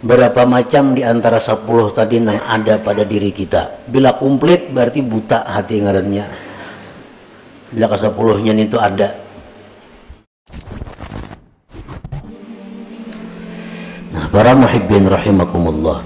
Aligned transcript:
berapa 0.00 0.48
macam 0.48 0.96
di 0.96 1.04
antara 1.04 1.36
10 1.36 1.64
tadi 1.92 2.16
yang 2.20 2.40
ada 2.48 2.80
pada 2.80 3.04
diri 3.04 3.32
kita? 3.32 3.84
Bila 3.88 4.16
komplit 4.16 4.72
berarti 4.72 5.00
buta 5.04 5.44
hati 5.44 5.84
ngarannya. 5.84 6.24
Bila 7.70 7.86
ke 7.86 7.96
10 8.00 8.44
nya 8.44 8.52
itu 8.56 8.78
ada. 8.80 9.08
Nah 14.10 14.26
para 14.32 14.56
muhibbin 14.56 15.06
rahimakumullah. 15.06 16.02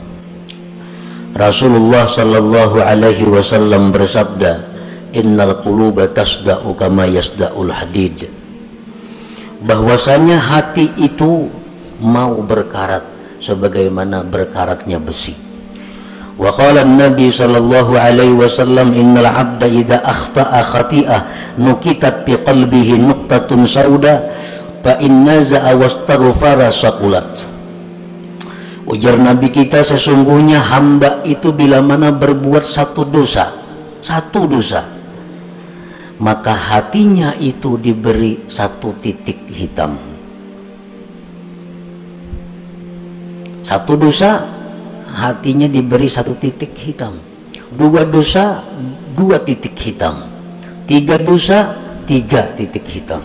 Rasulullah 1.34 2.06
sallallahu 2.06 2.79
alaihi 2.79 3.26
wasallam 3.26 3.90
bersabda 3.90 4.70
innal 5.14 5.62
quluba 5.66 6.06
tasda'u 6.11 6.74
kama 6.79 7.11
yasda'ul 7.11 7.74
hadid. 7.74 8.30
Bahwasanya 9.64 10.36
hati 10.36 10.92
itu 11.00 11.48
mau 11.98 12.36
berkarat 12.45 13.14
sebagaimana 13.45 14.24
berkaratnya 14.24 14.96
besi. 14.96 15.36
Wa 16.40 16.48
qala 16.57 16.89
nabi 16.89 17.29
sallallahu 17.29 18.00
alaihi 18.00 18.32
wasallam 18.32 18.96
innal 18.96 19.29
abda 19.29 19.68
idza 19.68 20.00
akhta'a 20.00 20.61
khati'ah 20.64 21.21
nukitat 21.61 22.25
fi 22.25 22.40
qalbihi 22.40 22.99
nuqtatun 23.04 23.68
sauda 23.68 24.32
fa 24.80 24.96
inna 25.04 25.44
za'a 25.44 25.76
wastaghfara 25.76 26.72
saqulat. 26.72 27.44
Ujar 28.85 29.21
nabi 29.21 29.52
kita 29.52 29.85
sesungguhnya 29.85 30.61
hamba 30.61 31.21
itu 31.29 31.52
bila 31.52 31.80
mana 31.80 32.12
berbuat 32.12 32.64
satu 32.69 33.08
dosa 33.08 33.64
satu 34.05 34.44
dosa 34.44 34.84
maka 36.20 36.52
hatinya 36.52 37.33
itu 37.41 37.80
diberi 37.80 38.44
satu 38.44 38.92
titik 39.00 39.48
hitam 39.48 40.14
satu 43.64 43.97
dosa 43.97 44.45
hatinya 45.09 45.64
diberi 45.64 46.05
satu 46.05 46.36
titik 46.36 46.77
hitam. 46.77 47.17
Dua 47.72 48.05
dosa 48.05 48.61
dua 49.16 49.41
titik 49.41 49.72
hitam. 49.80 50.28
Tiga 50.84 51.16
dosa 51.16 51.72
tiga 52.05 52.53
titik 52.53 52.84
hitam. 52.84 53.25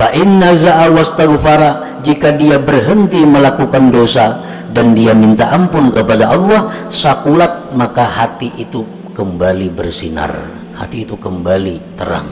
Pak 0.00 0.16
inna 0.16 0.56
za'a 0.56 0.88
wastaghfara 0.88 2.00
jika 2.00 2.32
dia 2.32 2.56
berhenti 2.56 3.20
melakukan 3.28 3.92
dosa 3.92 4.40
dan 4.72 4.96
dia 4.96 5.12
minta 5.12 5.52
ampun 5.52 5.92
kepada 5.92 6.32
Allah 6.32 6.72
sakulat 6.88 7.76
maka 7.76 8.08
hati 8.08 8.48
itu 8.56 9.12
kembali 9.12 9.68
bersinar. 9.68 10.32
Hati 10.72 11.04
itu 11.04 11.20
kembali 11.20 12.00
terang. 12.00 12.30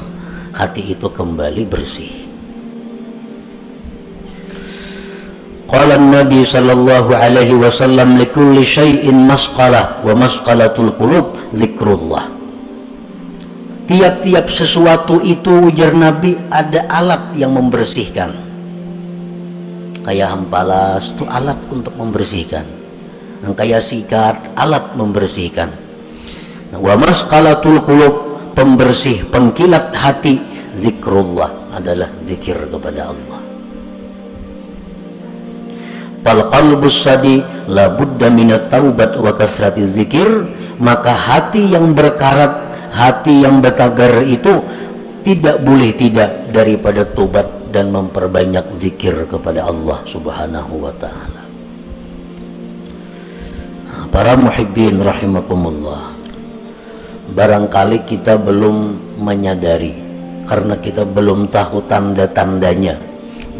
Hati 0.56 0.96
itu 0.96 1.12
kembali 1.12 1.68
bersih 1.68 2.25
Qala 5.66 5.98
Nabi 5.98 6.46
sallallahu 6.46 7.10
alaihi 7.10 7.58
wasallam 7.58 8.14
likulli 8.22 8.62
syai'in 8.62 9.26
masqalah 9.26 9.98
wa 10.06 10.14
masqalatul 10.14 10.94
qulub 10.94 11.34
zikrullah. 11.50 12.30
Tiap-tiap 13.90 14.46
sesuatu 14.46 15.18
itu 15.26 15.66
ujar 15.66 15.90
Nabi 15.90 16.38
ada 16.54 16.86
alat 16.86 17.34
yang 17.34 17.50
membersihkan. 17.54 18.30
Kayak 20.06 20.38
hampalas 20.38 21.18
itu 21.18 21.26
alat 21.26 21.58
untuk 21.66 21.98
membersihkan. 21.98 22.66
Dan 23.42 23.50
kayak 23.58 23.82
sikat 23.82 24.54
alat 24.54 24.94
membersihkan. 24.94 25.70
Wa 26.78 26.94
masqalatul 26.94 27.82
qulub 27.82 28.14
pembersih 28.54 29.26
pengkilat 29.34 29.90
hati 29.98 30.38
zikrullah 30.78 31.74
adalah 31.74 32.06
zikir 32.22 32.56
kepada 32.70 33.10
Allah 33.10 33.35
fal 36.26 36.50
qalbus 36.50 37.06
sadi 37.06 37.38
la 37.70 37.94
budda 37.94 38.26
minat 38.34 38.66
taubat 38.66 39.14
wa 39.14 39.30
kasrati 39.30 39.86
zikir 39.86 40.26
maka 40.82 41.14
hati 41.14 41.70
yang 41.70 41.94
berkarat 41.94 42.66
hati 42.90 43.46
yang 43.46 43.62
bertagar 43.62 44.26
itu 44.26 44.58
tidak 45.22 45.62
boleh 45.62 45.94
tidak 45.94 46.50
daripada 46.50 47.06
tobat 47.06 47.46
dan 47.70 47.94
memperbanyak 47.94 48.74
zikir 48.74 49.26
kepada 49.26 49.66
Allah 49.66 50.00
subhanahu 50.06 50.86
wa 50.86 50.94
ta'ala. 50.98 51.42
Para 54.10 54.38
muhibbin 54.38 55.02
rahimakumullah 55.02 56.14
barangkali 57.36 58.06
kita 58.06 58.38
belum 58.38 58.98
menyadari 59.18 59.92
karena 60.46 60.78
kita 60.78 61.02
belum 61.04 61.50
tahu 61.50 61.84
tanda-tandanya. 61.90 62.96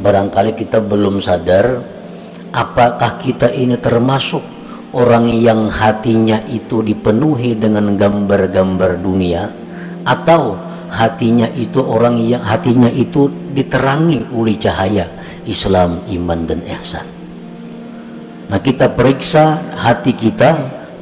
Barangkali 0.00 0.55
kita 0.55 0.81
belum 0.81 1.19
sadar 1.19 1.95
apakah 2.52 3.18
kita 3.18 3.50
ini 3.50 3.78
termasuk 3.80 4.42
orang 4.94 5.30
yang 5.32 5.68
hatinya 5.70 6.42
itu 6.46 6.82
dipenuhi 6.84 7.56
dengan 7.58 7.94
gambar-gambar 7.98 9.00
dunia? 9.00 9.50
Atau 10.06 10.54
hatinya 10.92 11.50
itu 11.54 11.82
orang 11.82 12.20
yang 12.20 12.42
hatinya 12.42 12.90
itu 12.92 13.26
diterangi 13.52 14.30
oleh 14.30 14.54
cahaya 14.54 15.06
Islam, 15.46 16.02
iman 16.10 16.40
dan 16.46 16.60
ihsan. 16.78 17.06
Nah, 18.46 18.62
kita 18.62 18.94
periksa 18.94 19.58
hati 19.74 20.14
kita, 20.14 20.50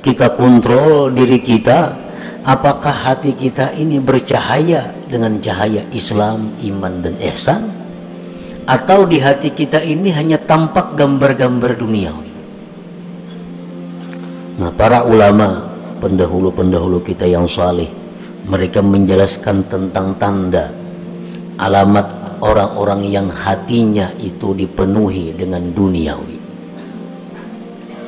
kita 0.00 0.32
kontrol 0.36 1.12
diri 1.12 1.40
kita. 1.40 2.04
Apakah 2.44 2.92
hati 2.92 3.32
kita 3.32 3.72
ini 3.72 4.00
bercahaya 4.04 4.92
dengan 5.08 5.40
cahaya 5.40 5.80
Islam, 5.96 6.52
iman 6.60 7.00
dan 7.00 7.16
ihsan 7.32 7.83
atau 8.64 9.04
di 9.04 9.20
hati 9.20 9.52
kita 9.52 9.80
ini 9.84 10.08
hanya 10.12 10.40
tampak 10.40 10.96
gambar-gambar 10.96 11.76
duniawi. 11.76 12.32
Nah, 14.54 14.70
para 14.72 15.04
ulama 15.04 15.68
pendahulu-pendahulu 16.00 17.04
kita 17.04 17.28
yang 17.28 17.44
saleh 17.44 17.90
mereka 18.44 18.84
menjelaskan 18.84 19.66
tentang 19.68 20.16
tanda 20.20 20.72
alamat 21.56 22.38
orang-orang 22.44 23.08
yang 23.08 23.28
hatinya 23.32 24.12
itu 24.20 24.52
dipenuhi 24.52 25.32
dengan 25.32 25.72
duniawi. 25.72 26.38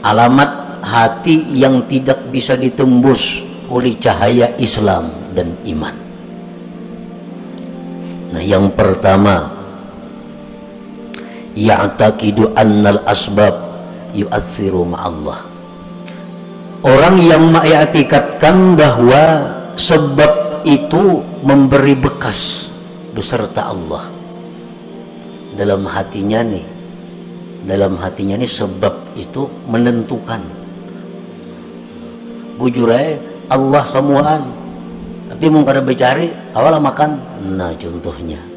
Alamat 0.06 0.81
hati 0.87 1.50
yang 1.56 1.89
tidak 1.91 2.31
bisa 2.31 2.55
ditembus 2.55 3.43
oleh 3.66 3.99
cahaya 3.99 4.55
Islam 4.62 5.11
dan 5.34 5.59
iman. 5.66 5.95
Nah, 8.31 8.43
yang 8.45 8.71
pertama 8.77 9.56
ya'taqidu 11.56 12.53
annal 12.53 13.00
asbab 13.09 13.56
yu'atsiru 14.12 14.84
ma'allah. 14.84 15.41
Orang 16.84 17.19
yang 17.19 17.50
mengikatkan 17.50 18.77
bahwa 18.78 19.25
sebab 19.75 20.62
itu 20.69 21.25
memberi 21.43 21.97
bekas 21.97 22.71
beserta 23.16 23.72
Allah. 23.72 24.12
Dalam 25.56 25.89
hatinya 25.89 26.45
nih 26.45 26.77
dalam 27.66 27.99
hatinya 27.99 28.39
nih 28.39 28.47
sebab 28.47 29.19
itu 29.19 29.50
menentukan. 29.66 30.39
Bujurai 32.61 33.19
Allah 33.50 33.83
semuaan 33.89 34.43
tapi 35.27 35.50
mau 35.50 35.66
kada 35.66 35.83
bercari 35.83 36.31
awal 36.55 36.78
makan. 36.78 37.19
Nah 37.56 37.75
contohnya 37.75 38.56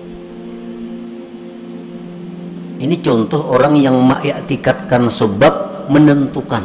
ini 2.80 2.96
contoh 3.04 3.44
orang 3.52 3.76
yang 3.76 4.00
tikatkan 4.48 5.12
sebab 5.12 5.86
menentukan 5.92 6.64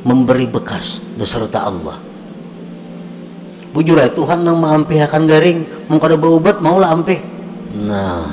memberi 0.00 0.48
bekas 0.48 1.04
beserta 1.20 1.68
Allah. 1.68 2.00
Bujur 3.72 3.96
Tuhan 4.00 4.44
yang 4.44 4.56
mengampihakan 4.60 5.24
garing 5.24 5.64
mau 5.88 5.96
kada 5.96 6.16
berobat 6.16 6.60
mau 6.60 6.76
lah 6.76 6.92
ampih. 6.92 7.20
Nah. 7.84 8.28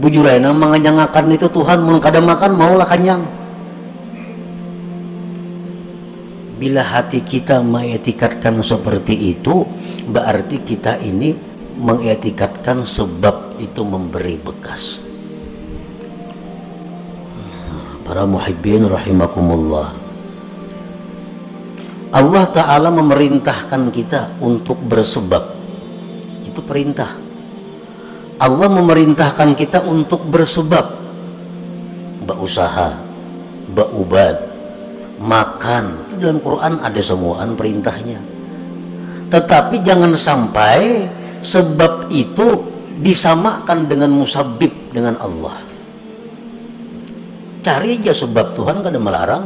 Bujur 0.00 0.24
nang 0.40 0.56
menganyangakan 0.56 1.36
itu 1.36 1.44
Tuhan 1.52 1.84
mau 1.84 2.00
kada 2.00 2.24
makan 2.24 2.52
mau 2.56 2.72
lah 2.76 2.88
kanyang. 2.88 3.24
Bila 6.56 6.84
hati 6.84 7.24
kita 7.24 7.60
mengetikatkan 7.64 8.60
seperti 8.60 9.36
itu 9.36 9.64
berarti 10.08 10.60
kita 10.60 11.00
ini 11.00 11.49
mengetikatkan 11.80 12.84
sebab 12.84 13.56
itu 13.56 13.80
memberi 13.80 14.36
bekas. 14.36 15.00
Para 18.04 18.28
muhibbin 18.28 18.84
rahimakumullah. 18.84 19.96
Allah 22.10 22.44
Ta'ala 22.50 22.90
memerintahkan 22.90 23.88
kita 23.94 24.42
untuk 24.42 24.76
bersebab. 24.82 25.56
Itu 26.42 26.60
perintah. 26.60 27.14
Allah 28.40 28.66
memerintahkan 28.66 29.54
kita 29.54 29.86
untuk 29.86 30.26
bersebab. 30.26 30.90
Berusaha 32.26 32.98
berubat 33.70 34.42
makan. 35.22 36.18
Dalam 36.18 36.42
Quran 36.42 36.82
ada 36.82 37.00
semuaan 37.00 37.54
perintahnya. 37.54 38.18
Tetapi 39.30 39.78
jangan 39.86 40.18
sampai 40.18 41.06
sebab 41.40 42.12
itu 42.12 42.64
disamakan 43.00 43.88
dengan 43.88 44.12
musabib 44.12 44.92
dengan 44.92 45.16
Allah. 45.20 45.56
Cari 47.60 48.00
aja 48.00 48.12
sebab 48.12 48.56
Tuhan 48.56 48.80
kada 48.80 49.00
melarang. 49.00 49.44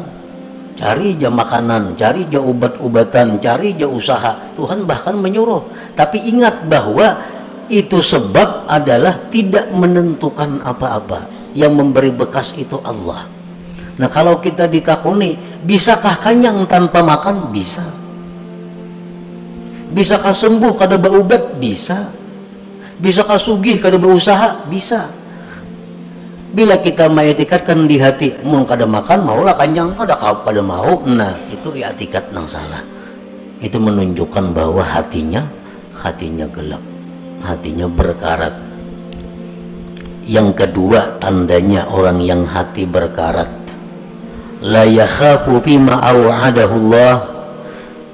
Cari 0.75 1.15
aja 1.15 1.31
makanan 1.31 1.95
cari 1.95 2.27
aja 2.27 2.43
obat-obatan 2.43 3.39
cari 3.39 3.79
aja 3.79 3.87
usaha. 3.87 4.55
Tuhan 4.59 4.87
bahkan 4.87 5.15
menyuruh. 5.15 5.95
Tapi 5.95 6.19
ingat 6.31 6.67
bahwa 6.67 7.15
itu 7.71 8.03
sebab 8.03 8.67
adalah 8.67 9.31
tidak 9.31 9.71
menentukan 9.71 10.63
apa-apa. 10.67 11.31
Yang 11.55 11.73
memberi 11.79 12.11
bekas 12.11 12.59
itu 12.59 12.83
Allah. 12.83 13.31
Nah 13.95 14.11
kalau 14.11 14.43
kita 14.43 14.67
ditakuni 14.67 15.39
bisakah 15.63 16.19
kanyang 16.19 16.67
tanpa 16.67 17.07
makan? 17.07 17.55
Bisa 17.55 18.04
bisakah 19.95 20.35
sembuh 20.35 20.75
kada 20.75 20.99
berobat 20.99 21.57
bisa. 21.63 22.11
Bisakah 22.99 23.39
sugih 23.39 23.79
kada 23.79 23.95
berusaha 23.95 24.67
bisa. 24.67 25.07
Bila 26.55 26.79
kita 26.79 27.11
mengetikatkan 27.11 27.87
di 27.87 27.99
hati 27.99 28.35
mau 28.47 28.63
kada 28.63 28.87
makan 28.87 29.27
maulah 29.27 29.55
kanjang 29.55 29.95
kada 29.95 30.15
kau 30.19 30.43
kada 30.43 30.63
mau. 30.63 31.03
Nah 31.07 31.35
itu 31.51 31.71
etikat 31.79 32.35
nang 32.35 32.51
salah. 32.51 32.83
Itu 33.63 33.79
menunjukkan 33.79 34.55
bahwa 34.55 34.83
hatinya 34.83 35.47
hatinya 35.99 36.47
gelap 36.51 36.83
hatinya 37.45 37.87
berkarat. 37.87 38.57
Yang 40.25 40.65
kedua 40.65 41.21
tandanya 41.21 41.85
orang 41.93 42.25
yang 42.25 42.49
hati 42.49 42.89
berkarat. 42.89 43.53
La 44.65 44.89
yakhafu 44.89 45.61
bima 45.61 46.01
aw'adahu 46.01 46.75
Allah 46.89 47.34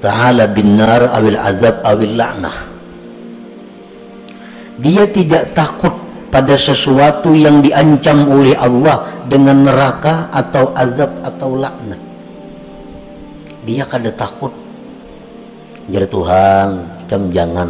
ta'ala 0.01 0.49
bin 0.49 0.75
nar 0.81 1.13
awil 1.13 1.37
azab 1.37 1.85
awil 1.85 2.17
la'nah. 2.17 2.57
Dia 4.81 5.05
tidak 5.05 5.53
takut 5.53 5.93
pada 6.33 6.57
sesuatu 6.57 7.37
yang 7.37 7.61
diancam 7.61 8.25
oleh 8.25 8.57
Allah 8.57 9.05
dengan 9.29 9.69
neraka 9.69 10.33
atau 10.33 10.73
azab 10.73 11.21
atau 11.21 11.53
laknat 11.53 12.11
dia 13.61 13.85
kada 13.85 14.09
takut. 14.13 14.49
Jadi 15.89 16.07
Tuhan 16.09 16.69
kamu 17.09 17.27
jangan 17.33 17.69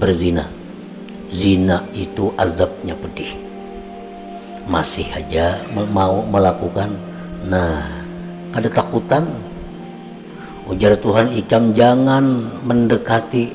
berzina. 0.00 0.44
Zina 1.32 1.82
itu 1.92 2.32
azabnya 2.38 2.94
pedih. 2.96 3.34
Masih 4.66 5.06
aja 5.12 5.60
mau 5.92 6.24
melakukan. 6.24 6.94
Nah 7.44 7.84
ada 8.56 8.68
takutan 8.72 9.28
ujar 10.66 10.98
Tuhan 10.98 11.30
ikam 11.32 11.72
jangan 11.72 12.24
mendekati 12.66 13.54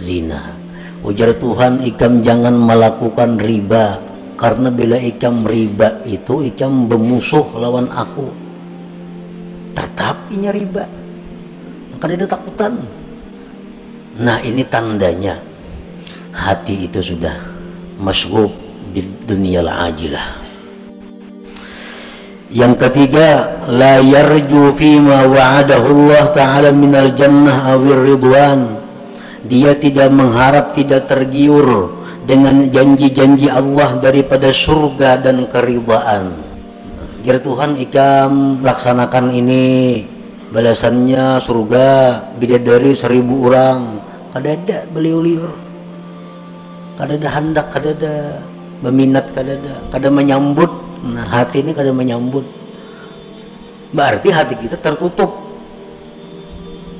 zina. 0.00 0.56
Ujar 1.04 1.36
Tuhan 1.36 1.84
ikam 1.84 2.24
jangan 2.24 2.56
melakukan 2.56 3.38
riba. 3.38 4.00
Karena 4.38 4.70
bila 4.70 4.94
ikam 4.94 5.42
riba 5.42 6.02
itu 6.06 6.46
ikam 6.46 6.86
bermusuh 6.86 7.58
lawan 7.58 7.90
aku. 7.90 8.30
Tetap 9.74 10.30
ini 10.30 10.48
riba. 10.50 10.84
Maka 11.94 12.04
ada 12.06 12.26
takutan 12.26 12.74
nah 14.18 14.38
ini 14.42 14.62
tandanya. 14.66 15.38
Hati 16.34 16.86
itu 16.86 17.02
sudah 17.02 17.34
masgub 17.98 18.54
di 18.94 19.02
dunia 19.26 19.60
ajilah 19.66 20.47
yang 22.48 22.80
ketiga 22.80 23.60
la 23.68 24.00
yarju 24.00 24.72
fima 24.72 25.28
wa'adahu 25.28 26.08
Allah 26.08 26.24
ta'ala 26.32 26.70
minal 26.72 27.12
jannah 27.12 27.76
awir 27.76 28.00
ridwan. 28.08 28.80
Dia 29.44 29.76
tidak 29.76 30.08
mengharap 30.12 30.72
tidak 30.72 31.08
tergiur 31.08 31.92
dengan 32.24 32.64
janji-janji 32.68 33.48
Allah 33.52 34.00
daripada 34.00 34.48
surga 34.52 35.20
dan 35.20 35.44
keridhaan. 35.48 36.32
Jadi 37.24 37.40
Tuhan 37.44 37.76
ikam 37.76 38.64
laksanakan 38.64 39.32
ini. 39.32 40.04
Balasannya 40.48 41.44
surga 41.44 41.88
bidadari 42.40 42.96
seribu 42.96 43.52
orang. 43.52 44.00
Kada 44.32 44.56
ada 44.56 44.78
beliau 44.88 45.20
liur. 45.20 45.52
Kada 46.96 47.20
ada 47.20 47.28
hendak 47.28 47.68
kada 47.68 47.92
ada 47.92 48.16
meminat 48.80 49.28
kada 49.36 49.60
ada 49.60 49.74
kada 49.92 50.08
menyambut 50.08 50.87
nah 51.04 51.26
hati 51.26 51.62
ini 51.62 51.70
kada 51.74 51.94
menyambut. 51.94 52.44
Berarti 53.88 54.28
hati 54.28 54.54
kita 54.58 54.76
tertutup. 54.76 55.48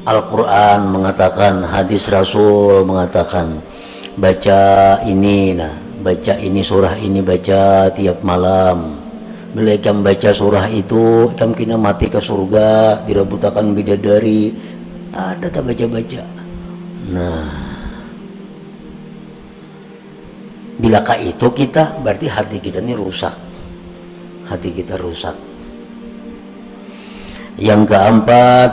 Al-Quran 0.09 0.89
mengatakan 0.89 1.61
hadis 1.69 2.09
Rasul 2.09 2.89
mengatakan 2.89 3.61
baca 4.17 4.97
ini 5.05 5.53
nah 5.53 5.69
baca 6.01 6.41
ini 6.41 6.65
surah 6.65 6.97
ini 6.97 7.21
baca 7.21 7.93
tiap 7.93 8.25
malam. 8.25 8.97
Bila 9.53 9.77
jam 9.77 10.01
baca 10.01 10.33
surah 10.33 10.65
itu 10.73 11.33
jam 11.37 11.53
kena 11.53 11.77
mati 11.77 12.09
ke 12.09 12.21
surga 12.21 13.05
dirabutakan 13.05 13.77
bidadari. 13.77 14.53
Ada 15.13 15.49
tak 15.51 15.65
baca-baca? 15.69 16.23
Nah 17.13 17.49
bilakah 20.81 21.19
itu 21.21 21.47
kita? 21.53 22.01
Berarti 22.01 22.33
hati 22.33 22.57
kita 22.65 22.81
ini 22.81 22.97
rusak 22.97 23.49
hati 24.49 24.73
kita 24.73 24.97
rusak. 24.97 25.37
Yang 27.61 27.93
keempat 27.93 28.71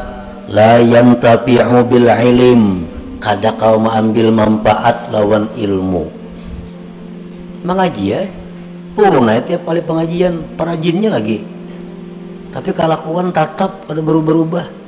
la 0.50 0.80
yantafi'u 0.80 1.83
bil 1.86 2.07
ilim 2.07 2.88
kada 3.19 3.54
kau 3.60 3.77
mengambil 3.77 4.31
manfaat 4.31 5.12
lawan 5.12 5.51
ilmu. 5.60 6.07
Mengaji 7.68 8.06
ya. 8.07 8.24
Turun 8.95 9.27
aja 9.27 9.44
tiap 9.44 9.68
kali 9.68 9.83
pengajian 9.83 10.56
perajinnya 10.56 11.12
lagi. 11.12 11.44
Tapi 12.56 12.71
kelakuan 12.71 13.36
tetap 13.36 13.83
pada 13.83 14.00
berubah-ubah 14.00 14.88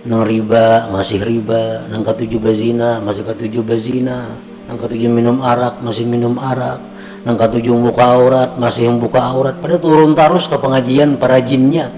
nang 0.00 0.24
riba 0.24 0.88
masih 0.90 1.20
riba. 1.22 1.86
Nang 1.86 2.02
ketujuh 2.02 2.40
bazina 2.40 2.98
masih 2.98 3.22
ketujuh 3.22 3.62
bazina 3.62 4.32
nang 4.66 4.78
ketujuh 4.80 5.10
minum 5.12 5.38
arak 5.44 5.78
masih 5.84 6.06
minum 6.06 6.34
arak 6.38 6.89
nang 7.20 7.36
ketujuh 7.36 7.76
buka 7.76 8.16
aurat 8.16 8.50
masih 8.56 8.88
buka 8.96 9.20
aurat. 9.20 9.56
Pada 9.60 9.76
turun 9.76 10.16
terus 10.16 10.48
ke 10.48 10.56
pengajian 10.56 11.20
perajinnya 11.20 11.92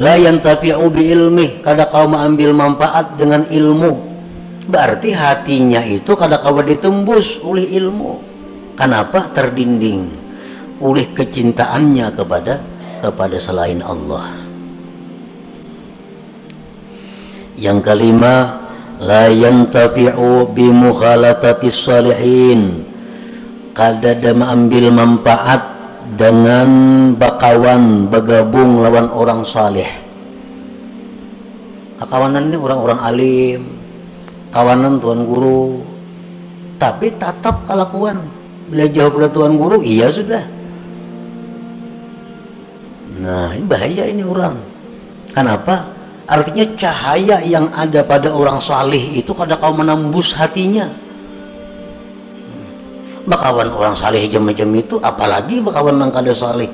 la 0.00 0.14
yantafi'u 0.16 0.86
bi 0.88 1.10
ilmi 1.10 1.60
kada 1.60 1.90
kau 1.90 2.06
mengambil 2.06 2.54
manfaat 2.54 3.18
dengan 3.18 3.44
ilmu. 3.50 4.08
Berarti 4.70 5.10
hatinya 5.10 5.82
itu 5.82 6.14
kada 6.14 6.38
kau 6.38 6.54
ditembus 6.62 7.42
oleh 7.42 7.66
ilmu. 7.74 8.22
Kenapa? 8.78 9.28
Terdinding. 9.34 10.06
Oleh 10.80 11.10
kecintaannya 11.10 12.06
kepada 12.16 12.54
kepada 13.02 13.36
selain 13.36 13.82
Allah. 13.82 14.40
Yang 17.60 17.78
kelima 17.84 18.62
la 19.02 19.28
yantafi'u 19.28 20.48
bi 20.48 20.70
mukhalatatis 20.70 21.76
salihin 21.76 22.89
kada 23.76 24.34
mengambil 24.34 24.90
manfaat 24.90 25.62
dengan 26.18 26.68
bakawan 27.14 28.10
bergabung 28.10 28.82
lawan 28.82 29.06
orang 29.14 29.46
saleh 29.46 29.88
kawanan 32.10 32.50
ini 32.50 32.58
orang-orang 32.58 33.00
alim 33.06 33.80
kawanan 34.50 34.98
tuan 34.98 35.24
guru. 35.24 35.82
Tapi 36.76 37.12
tetap 37.14 37.64
kelakuan. 37.70 38.18
Bila 38.70 38.86
jawab 38.86 39.18
oleh 39.22 39.30
tuan 39.30 39.54
guru 39.58 39.82
iya 39.82 40.10
sudah. 40.10 40.44
Nah 43.20 43.52
ini 43.54 43.66
bahaya 43.66 44.04
ini 44.06 44.22
orang. 44.22 44.56
Kenapa? 45.30 45.86
Artinya 46.30 46.62
cahaya 46.78 47.42
yang 47.42 47.66
ada 47.74 48.06
pada 48.06 48.30
orang 48.30 48.62
saleh 48.62 49.18
itu 49.18 49.34
kada 49.34 49.58
kau 49.58 49.74
menembus 49.74 50.30
hatinya 50.30 50.86
bakawan 53.28 53.68
orang 53.68 53.94
saleh 53.96 54.24
jam 54.30 54.44
macam 54.46 54.70
itu 54.72 54.96
apalagi 55.02 55.60
bakawan 55.60 55.96
nang 56.00 56.12
kada 56.12 56.32
saleh. 56.32 56.70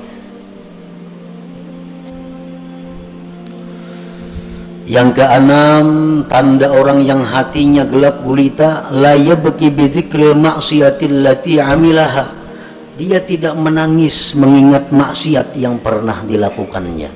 Yang 4.86 5.18
keenam 5.18 5.86
tanda 6.30 6.70
orang 6.70 7.02
yang 7.02 7.18
hatinya 7.18 7.82
gelap 7.82 8.22
gulita 8.22 8.86
la 8.94 9.18
yabki 9.18 9.74
bi 9.74 9.90
dzikril 9.90 10.38
maksiatil 10.38 11.26
lati 11.26 11.58
amilaha. 11.58 12.30
Dia 12.94 13.18
tidak 13.18 13.58
menangis 13.58 14.38
mengingat 14.38 14.94
maksiat 14.94 15.58
yang 15.58 15.82
pernah 15.82 16.22
dilakukannya. 16.22 17.10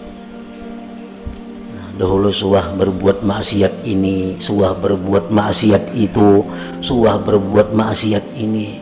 Nah, 1.72 1.88
dahulu 1.94 2.28
suah 2.34 2.74
berbuat 2.74 3.22
maksiat 3.22 3.86
ini 3.86 4.34
suah 4.42 4.74
berbuat 4.74 5.30
maksiat 5.30 5.94
itu 5.94 6.42
suah 6.82 7.22
berbuat 7.22 7.70
maksiat 7.70 8.34
ini 8.34 8.79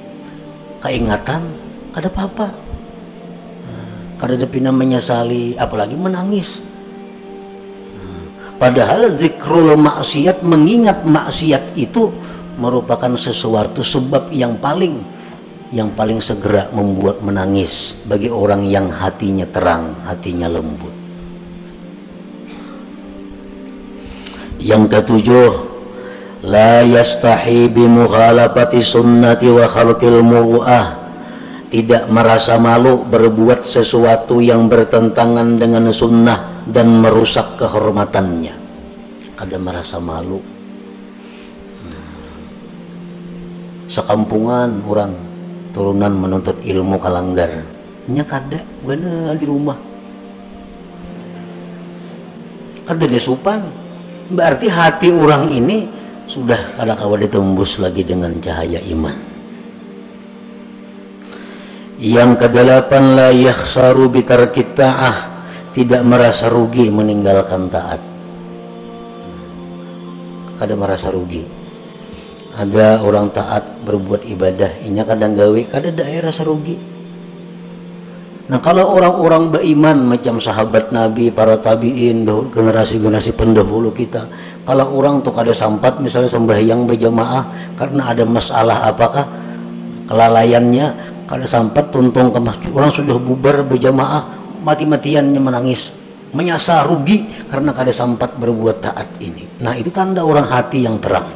keingatan 0.82 1.42
kada 1.94 2.08
apa-apa 2.10 2.48
kada 4.18 4.34
ada 4.34 4.46
pina 4.50 4.74
menyesali 4.74 5.54
apalagi 5.54 5.94
menangis 5.94 6.62
padahal 8.58 9.06
zikrul 9.10 9.78
maksiat 9.78 10.42
mengingat 10.42 11.06
maksiat 11.06 11.78
itu 11.78 12.10
merupakan 12.58 13.14
sesuatu 13.14 13.86
sebab 13.86 14.34
yang 14.34 14.58
paling 14.58 15.18
yang 15.68 15.92
paling 15.92 16.18
segera 16.18 16.72
membuat 16.72 17.20
menangis 17.20 17.92
bagi 18.08 18.32
orang 18.32 18.64
yang 18.64 18.88
hatinya 18.88 19.44
terang, 19.44 19.92
hatinya 20.08 20.48
lembut. 20.48 20.94
Yang 24.58 24.82
ketujuh, 24.90 25.48
bi 27.68 27.84
mughalabati 27.84 28.80
sunnati 28.80 29.52
wa 29.52 29.68
khalqil 29.68 30.24
muru'ah. 30.24 30.96
Tidak 31.68 32.08
merasa 32.08 32.56
malu 32.56 33.04
berbuat 33.04 33.68
sesuatu 33.68 34.40
yang 34.40 34.72
bertentangan 34.72 35.60
dengan 35.60 35.92
sunnah 35.92 36.64
dan 36.64 37.04
merusak 37.04 37.60
kehormatannya. 37.60 38.56
Kada 39.36 39.60
merasa 39.60 40.00
malu. 40.00 40.40
Sekampungan 43.84 44.80
orang 44.88 45.12
turunan 45.72 46.12
menuntut 46.16 46.56
ilmu 46.64 46.96
kalanggar 46.98 47.62
nya 48.08 48.24
kada 48.24 48.64
gana 48.82 49.36
di 49.36 49.44
rumah 49.44 49.76
kada 52.88 53.04
dia 53.04 53.20
supan 53.20 53.60
berarti 54.32 54.66
hati 54.72 55.12
orang 55.12 55.52
ini 55.52 55.97
sudah 56.28 56.76
kada 56.76 56.92
kawa 56.92 57.16
ditembus 57.16 57.80
lagi 57.80 58.04
dengan 58.04 58.36
cahaya 58.36 58.78
iman. 58.92 59.16
Yang 61.98 62.46
kedelapan 62.46 63.04
la 63.16 63.28
yakhsaru 63.32 64.12
bitarkit 64.12 64.76
ta'ah. 64.76 65.40
Tidak 65.72 66.02
merasa 66.02 66.50
rugi 66.50 66.90
meninggalkan 66.90 67.70
taat. 67.70 68.00
Kada 70.58 70.74
merasa 70.74 71.08
rugi. 71.14 71.46
Ada 72.58 73.00
orang 73.00 73.30
taat 73.30 73.86
berbuat 73.86 74.26
ibadah 74.26 74.82
inya 74.82 75.06
kadang 75.06 75.38
gawe 75.38 75.60
kada 75.70 75.94
daerah 75.94 76.34
serugi 76.34 76.97
nah 78.48 78.58
kalau 78.64 78.96
orang-orang 78.96 79.52
beriman 79.52 80.16
macam 80.16 80.40
sahabat 80.40 80.88
nabi 80.88 81.28
para 81.28 81.60
tabiin 81.60 82.24
generasi-generasi 82.26 83.36
pendahulu 83.36 83.92
kita 83.92 84.24
kalau 84.64 84.88
orang 84.96 85.20
tuh 85.20 85.32
kada 85.36 85.52
sampat 85.52 86.00
misalnya 86.00 86.32
sembahyang 86.32 86.88
berjamaah 86.88 87.74
karena 87.76 88.12
ada 88.12 88.24
masalah 88.24 88.88
apakah 88.88 89.28
kelalaiannya 90.08 90.86
kada 91.28 91.44
sampat 91.44 91.92
tuntung 91.92 92.32
ke 92.32 92.40
masjid 92.40 92.70
orang 92.72 92.88
sudah 92.88 93.20
bubar 93.20 93.68
berjamaah 93.68 94.24
mati-matiannya 94.64 95.40
menangis 95.40 95.92
menyasar 96.32 96.88
rugi 96.88 97.24
karena 97.48 97.72
kada 97.72 97.92
sampat 97.92 98.36
berbuat 98.36 98.84
taat 98.84 99.08
ini. 99.24 99.64
Nah 99.64 99.72
itu 99.76 99.88
tanda 99.88 100.20
orang 100.24 100.48
hati 100.48 100.84
yang 100.84 101.00
terang. 101.00 101.28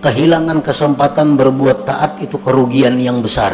Kehilangan 0.00 0.64
kesempatan 0.64 1.36
berbuat 1.36 1.84
taat 1.84 2.24
itu 2.24 2.40
kerugian 2.40 2.96
yang 2.96 3.20
besar 3.20 3.52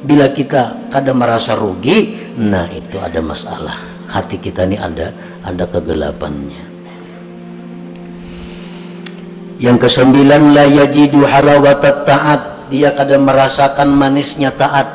bila 0.00 0.32
kita 0.32 0.88
kada 0.88 1.12
merasa 1.12 1.52
rugi 1.56 2.16
nah 2.40 2.64
itu 2.72 2.96
ada 2.96 3.20
masalah. 3.20 3.76
Hati 4.10 4.42
kita 4.42 4.66
ini 4.66 4.74
ada 4.74 5.14
ada 5.46 5.64
kegelapannya. 5.70 6.64
Yang 9.60 9.76
kesembilan 9.86 10.56
la 10.56 10.64
yajidu 10.66 11.22
halawatat 11.22 12.08
taat. 12.08 12.42
Dia 12.70 12.94
kada 12.94 13.18
merasakan 13.18 13.90
manisnya 13.92 14.54
taat. 14.54 14.86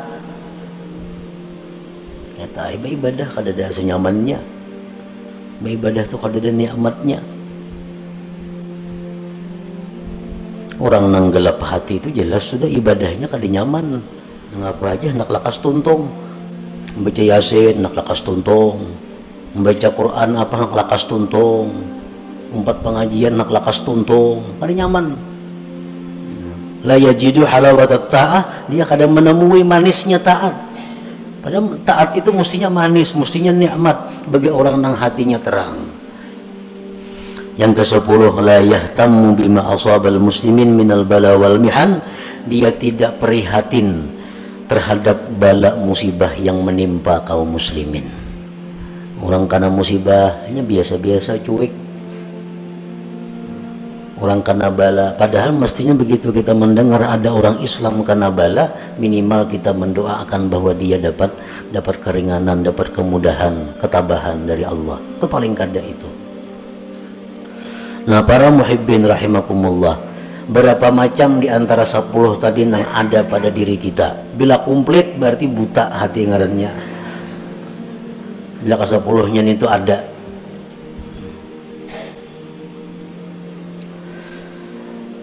Kata 2.39 2.71
ibadah 2.71 3.27
kada 3.29 3.51
ada 3.51 3.71
senyamannya. 3.71 4.39
Ibadah 5.63 6.03
itu 6.07 6.17
kada 6.19 6.39
ada 6.39 6.51
nikmatnya. 6.51 7.19
Orang 10.75 11.07
nang 11.07 11.31
gelap 11.31 11.63
hati 11.63 12.03
itu 12.03 12.11
jelas 12.11 12.43
sudah 12.43 12.67
ibadahnya 12.67 13.31
kali 13.31 13.47
nyaman 13.47 14.03
ngapa 14.55 14.95
aja 14.95 15.11
nak 15.11 15.29
lakas 15.29 15.59
tuntung. 15.59 16.09
Membaca 16.95 17.23
yasin 17.23 17.83
nak 17.83 17.93
lakas 17.93 18.23
tuntung. 18.23 18.87
Membaca 19.51 19.87
Quran 19.91 20.29
apa 20.39 20.53
nak 20.55 20.73
lakas 20.73 21.03
tuntung. 21.07 21.67
Empat 22.55 22.79
pengajian 22.79 23.35
nak 23.35 23.51
lakas 23.51 23.83
tuntung. 23.83 24.41
Nyaman. 24.63 25.35
La 26.85 26.95
yajidu 26.95 27.43
halawat 27.43 27.91
ta'ah. 28.07 28.69
Dia 28.71 28.87
kadang 28.87 29.11
menemui 29.11 29.65
manisnya 29.65 30.21
taat. 30.21 30.55
Padahal 31.45 31.77
taat 31.85 32.17
itu 32.17 32.33
mestinya 32.33 32.73
manis 32.73 33.13
mestinya 33.13 33.53
nikmat 33.53 34.25
bagi 34.25 34.49
orang 34.49 34.81
yang 34.81 34.97
hatinya 34.97 35.37
terang. 35.37 35.77
Yang 37.53 37.71
ke 37.77 37.83
sepuluh 37.85 38.33
la 38.41 38.59
yahtammu 38.65 39.37
bima 39.37 39.61
asabal 39.69 40.17
muslimin 40.17 40.73
minal 40.73 41.05
bala 41.05 41.37
wal 41.37 41.61
mihan. 41.61 42.01
Dia 42.45 42.69
tidak 42.73 43.17
prihatin 43.17 44.05
terhadap 44.65 45.17
bala 45.37 45.77
musibah 45.77 46.33
yang 46.37 46.61
menimpa 46.61 47.21
kaum 47.21 47.57
muslimin. 47.57 48.05
Orang 49.21 49.47
karena 49.47 49.69
musibahnya 49.71 50.61
biasa-biasa 50.65 51.39
cuek. 51.41 51.73
Orang 54.15 54.47
karena 54.47 54.71
bala 54.71 55.11
padahal 55.19 55.51
mestinya 55.51 55.91
begitu 55.91 56.31
kita 56.31 56.55
mendengar 56.55 57.03
ada 57.03 57.35
orang 57.35 57.59
Islam 57.59 57.99
karena 58.07 58.31
bala 58.31 58.95
minimal 58.95 59.43
kita 59.43 59.75
mendoakan 59.75 60.47
bahwa 60.47 60.71
dia 60.71 60.95
dapat 60.95 61.35
dapat 61.67 61.99
keringanan 61.99 62.63
dapat 62.63 62.95
kemudahan 62.95 63.75
ketabahan 63.83 64.47
dari 64.47 64.63
Allah. 64.63 65.03
Itu 65.19 65.27
paling 65.27 65.51
kada 65.51 65.83
itu. 65.83 66.07
Nah 68.07 68.23
para 68.23 68.47
muhibbin 68.53 69.03
rahimakumullah 69.03 70.14
Berapa 70.45 70.93
macam 70.93 71.41
di 71.41 71.49
antara 71.49 71.89
10 71.89 72.13
tadi 72.37 72.69
yang 72.69 72.85
ada 72.85 73.25
pada 73.25 73.49
diri 73.49 73.81
kita? 73.81 74.13
Bila 74.37 74.61
komplit 74.61 75.17
berarti 75.17 75.49
buta 75.49 75.89
hati 75.89 76.21
ngarannya. 76.29 76.71
Bila 78.61 78.75
ke 78.77 78.85
10 78.85 79.33
nya 79.33 79.41
itu 79.41 79.65
ada. 79.65 79.97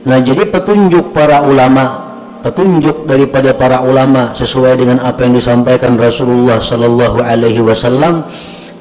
Nah 0.03 0.19
jadi 0.19 0.51
petunjuk 0.51 1.15
para 1.15 1.47
ulama 1.47 2.11
Petunjuk 2.43 3.07
daripada 3.07 3.55
para 3.55 3.87
ulama 3.87 4.35
Sesuai 4.35 4.75
dengan 4.75 4.99
apa 4.99 5.23
yang 5.23 5.39
disampaikan 5.39 5.95
Rasulullah 5.95 6.59
Sallallahu 6.59 7.23
Alaihi 7.23 7.63
Wasallam 7.63 8.27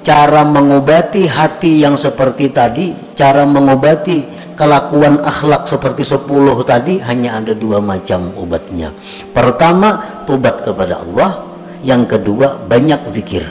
cara 0.01 0.41
mengobati 0.41 1.29
hati 1.29 1.81
yang 1.81 1.93
seperti 1.93 2.49
tadi, 2.49 2.93
cara 3.13 3.45
mengobati 3.45 4.40
kelakuan 4.61 5.17
akhlak 5.25 5.65
seperti 5.65 6.05
sepuluh 6.05 6.61
tadi 6.61 7.01
hanya 7.01 7.41
ada 7.41 7.57
dua 7.57 7.81
macam 7.81 8.29
obatnya. 8.37 8.93
Pertama, 9.33 10.21
tobat 10.29 10.61
kepada 10.61 11.01
Allah. 11.01 11.49
Yang 11.81 12.13
kedua, 12.13 12.61
banyak 12.61 13.09
zikir. 13.09 13.41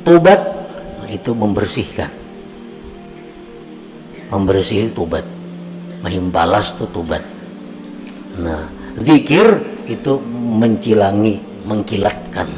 Tobat 0.00 0.40
itu 1.12 1.36
membersihkan. 1.36 2.08
Membersih 4.32 4.88
tobat. 4.96 5.28
Mahimbalas 6.00 6.72
itu 6.80 6.88
tobat. 6.88 7.20
Nah, 8.40 8.72
zikir 8.96 9.44
itu 9.84 10.16
mencilangi, 10.32 11.44
mengkilatkan 11.68 12.48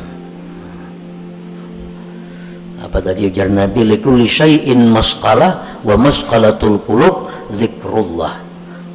apa 2.83 2.99
tadi 2.99 3.31
ujar 3.31 3.47
Nabi 3.47 3.87
likulli 3.87 4.27
syai'in 4.27 4.91
masqalah 4.91 5.83
wa 5.87 5.95
masqalatul 5.95 6.83
qulub 6.83 7.31
zikrullah. 7.55 8.43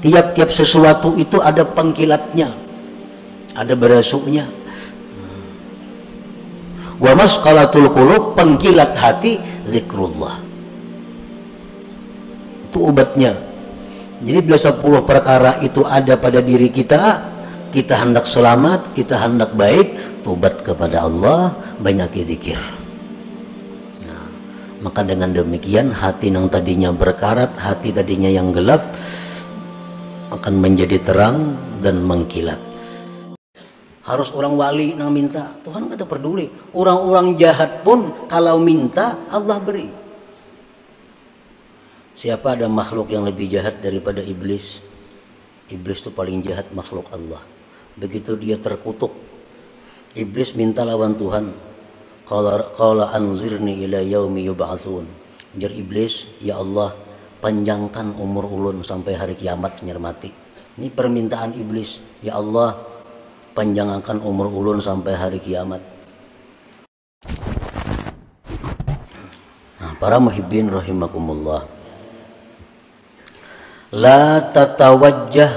Tiap-tiap 0.04 0.52
sesuatu 0.52 1.16
itu 1.16 1.40
ada 1.40 1.64
pengkilatnya 1.64 2.52
ada 3.58 3.74
berasuknya. 3.74 4.46
Wa 7.00 7.16
masqalatul 7.16 7.90
qulub 7.96 8.36
pengkilat 8.36 8.94
hati 9.00 9.40
zikrullah. 9.64 10.38
Itu 12.68 12.92
obatnya 12.92 13.48
jadi 14.18 14.40
bila 14.42 14.58
10 14.58 14.82
perkara 15.06 15.62
itu 15.62 15.86
ada 15.86 16.18
pada 16.18 16.42
diri 16.42 16.74
kita 16.74 17.22
kita 17.70 18.02
hendak 18.02 18.26
selamat 18.26 18.98
kita 18.98 19.14
hendak 19.22 19.54
baik 19.54 19.94
tobat 20.26 20.66
kepada 20.66 21.06
Allah 21.06 21.54
banyak 21.78 22.26
zikir 22.26 22.58
maka 24.88 25.04
dengan 25.04 25.36
demikian 25.36 25.92
hati 25.92 26.32
yang 26.32 26.48
tadinya 26.48 26.96
berkarat 26.96 27.60
hati 27.60 27.92
tadinya 27.92 28.32
yang 28.32 28.56
gelap 28.56 28.88
akan 30.32 30.64
menjadi 30.64 31.04
terang 31.04 31.60
dan 31.84 32.00
mengkilat. 32.08 32.56
Harus 34.08 34.32
orang 34.32 34.56
wali 34.56 34.96
yang 34.96 35.12
minta 35.12 35.52
Tuhan 35.68 35.92
ada 35.92 36.08
peduli. 36.08 36.48
Orang-orang 36.72 37.36
jahat 37.36 37.84
pun 37.84 38.32
kalau 38.32 38.64
minta 38.64 39.20
Allah 39.28 39.60
beri. 39.60 39.92
Siapa 42.16 42.56
ada 42.56 42.72
makhluk 42.72 43.12
yang 43.12 43.28
lebih 43.28 43.52
jahat 43.52 43.84
daripada 43.84 44.24
iblis? 44.24 44.80
Iblis 45.68 46.00
itu 46.00 46.16
paling 46.16 46.40
jahat 46.48 46.72
makhluk 46.72 47.12
Allah. 47.12 47.44
Begitu 48.00 48.40
dia 48.40 48.56
terkutuk 48.56 49.12
iblis 50.16 50.56
minta 50.56 50.88
lawan 50.88 51.20
Tuhan 51.20 51.67
Qala 52.28 52.60
qala 52.76 53.16
anzirni 53.16 53.88
ila 53.88 54.04
yaumi 54.04 54.44
yub'atsun. 54.52 55.08
Jar 55.56 55.72
iblis, 55.72 56.28
ya 56.44 56.60
Allah, 56.60 56.92
panjangkan 57.40 58.20
umur 58.20 58.52
ulun 58.52 58.84
sampai 58.84 59.16
hari 59.16 59.40
kiamat 59.40 59.80
nyermati. 59.80 60.28
Ini 60.76 60.92
permintaan 60.92 61.56
iblis. 61.56 62.04
Ya 62.20 62.36
Allah, 62.36 62.76
panjangkan 63.56 64.20
umur 64.20 64.52
ulun 64.52 64.84
sampai 64.84 65.16
hari 65.16 65.40
kiamat. 65.40 65.80
Nah, 69.80 69.94
para 69.96 70.20
muhibbin 70.20 70.68
rahimakumullah. 70.68 71.64
La 73.96 74.44
tatawajjah 74.52 75.52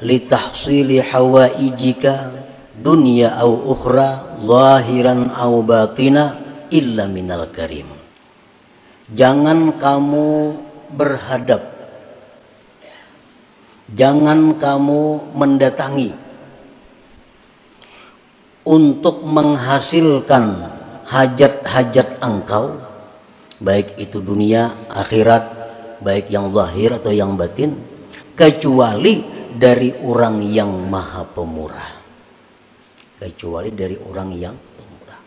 li 0.00 0.24
tahsili 0.24 1.04
hawaijika 1.04 2.32
dunya 2.80 3.36
au 3.38 3.76
ukhra 3.76 4.33
zahiran 4.44 5.32
au 5.32 5.64
batina 5.64 6.36
illa 6.68 7.08
minal 7.08 7.48
karim. 7.48 7.88
Jangan 9.08 9.76
kamu 9.80 10.28
berhadap 10.92 11.74
Jangan 13.94 14.56
kamu 14.56 15.36
mendatangi 15.36 16.16
untuk 18.64 19.20
menghasilkan 19.28 20.72
hajat-hajat 21.04 22.16
engkau 22.24 22.80
baik 23.60 24.00
itu 24.00 24.24
dunia, 24.24 24.72
akhirat, 24.88 25.44
baik 26.00 26.32
yang 26.32 26.48
zahir 26.48 26.96
atau 26.96 27.12
yang 27.12 27.36
batin 27.36 27.76
kecuali 28.34 29.20
dari 29.52 29.92
orang 30.00 30.42
yang 30.42 30.72
maha 30.88 31.22
pemurah. 31.28 32.03
Kecuali 33.14 33.70
dari 33.72 33.96
orang 33.96 34.30
yang 34.34 34.56
pemurah. 34.56 35.20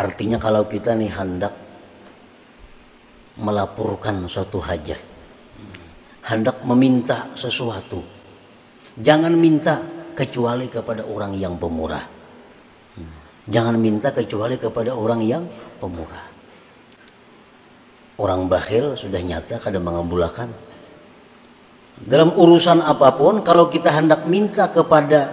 Artinya 0.00 0.40
kalau 0.40 0.64
kita 0.66 0.96
nih 0.96 1.12
hendak 1.12 1.54
melaporkan 3.36 4.24
suatu 4.26 4.58
hajat, 4.64 5.00
hendak 6.32 6.64
meminta 6.64 7.28
sesuatu, 7.36 8.00
jangan 8.96 9.36
minta 9.36 9.84
kecuali 10.16 10.72
kepada 10.72 11.04
orang 11.04 11.36
yang 11.36 11.60
pemurah 11.60 12.16
Jangan 13.46 13.78
minta 13.78 14.10
kecuali 14.10 14.58
kepada 14.58 14.90
orang 14.90 15.22
yang 15.22 15.46
pemurah. 15.78 16.26
Orang 18.18 18.50
bakhil 18.50 18.98
sudah 18.98 19.22
nyata 19.22 19.62
kadang 19.62 19.86
mengabulkan. 19.86 20.50
Dalam 21.96 22.34
urusan 22.34 22.82
apa 22.82 23.14
pun, 23.14 23.46
kalau 23.46 23.70
kita 23.70 23.94
hendak 23.94 24.26
minta 24.26 24.66
kepada 24.66 25.30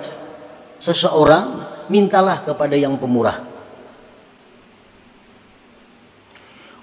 seseorang, 0.83 1.63
mintalah 1.87 2.43
kepada 2.43 2.75
yang 2.75 2.99
pemurah. 2.99 3.39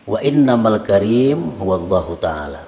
Wa 0.09 0.19
innamal 0.25 0.81
karim 0.81 1.61
huwallahu 1.61 2.17
ta'ala. 2.17 2.65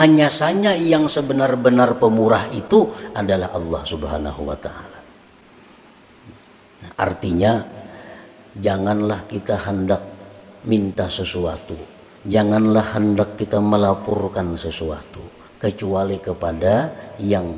Hanya 0.00 0.32
saja 0.32 0.72
yang 0.72 1.04
sebenar-benar 1.04 2.00
pemurah 2.00 2.48
itu 2.56 2.88
adalah 3.12 3.52
Allah 3.52 3.82
subhanahu 3.84 4.40
wa 4.48 4.56
ta'ala. 4.56 4.98
Artinya 6.96 7.60
janganlah 8.56 9.28
kita 9.28 9.60
hendak 9.68 10.00
minta 10.64 11.08
sesuatu 11.08 11.76
janganlah 12.26 13.00
hendak 13.00 13.40
kita 13.40 13.56
melaporkan 13.62 14.52
sesuatu 14.60 15.24
kecuali 15.56 16.20
kepada 16.20 16.92
yang 17.16 17.56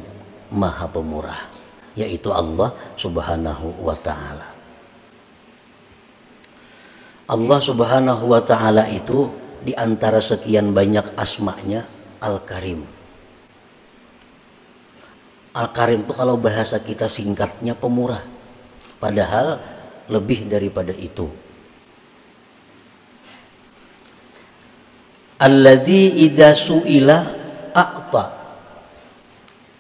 maha 0.55 0.87
pemurah 0.87 1.52
yaitu 1.99 2.33
Allah 2.33 2.73
subhanahu 2.97 3.85
wa 3.85 3.97
ta'ala. 3.97 4.49
Allah 7.29 7.61
subhanahu 7.63 8.25
wa 8.29 8.41
ta'ala 8.45 8.89
itu 8.93 9.29
di 9.63 9.73
antara 9.73 10.19
sekian 10.19 10.75
banyak 10.75 11.17
asmanya 11.17 11.87
Al-Karim. 12.21 12.83
Al-Karim 15.53 16.05
itu 16.05 16.13
kalau 16.17 16.41
bahasa 16.41 16.81
kita 16.81 17.09
singkatnya 17.09 17.77
pemurah. 17.77 18.25
Padahal 18.97 19.61
lebih 20.09 20.49
daripada 20.49 20.95
itu. 20.97 21.27
Alladzi 25.43 26.23
idza 26.23 26.55
suila 26.55 27.19
a'ta. 27.75 28.25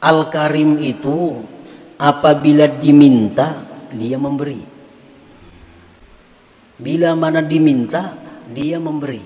Al-karim 0.02 0.82
itu 0.82 1.38
apabila 2.02 2.66
diminta 2.66 3.62
dia 3.94 4.18
memberi 4.18 4.58
bila 6.82 7.14
mana 7.14 7.38
diminta 7.38 8.18
dia 8.50 8.82
memberi 8.82 9.22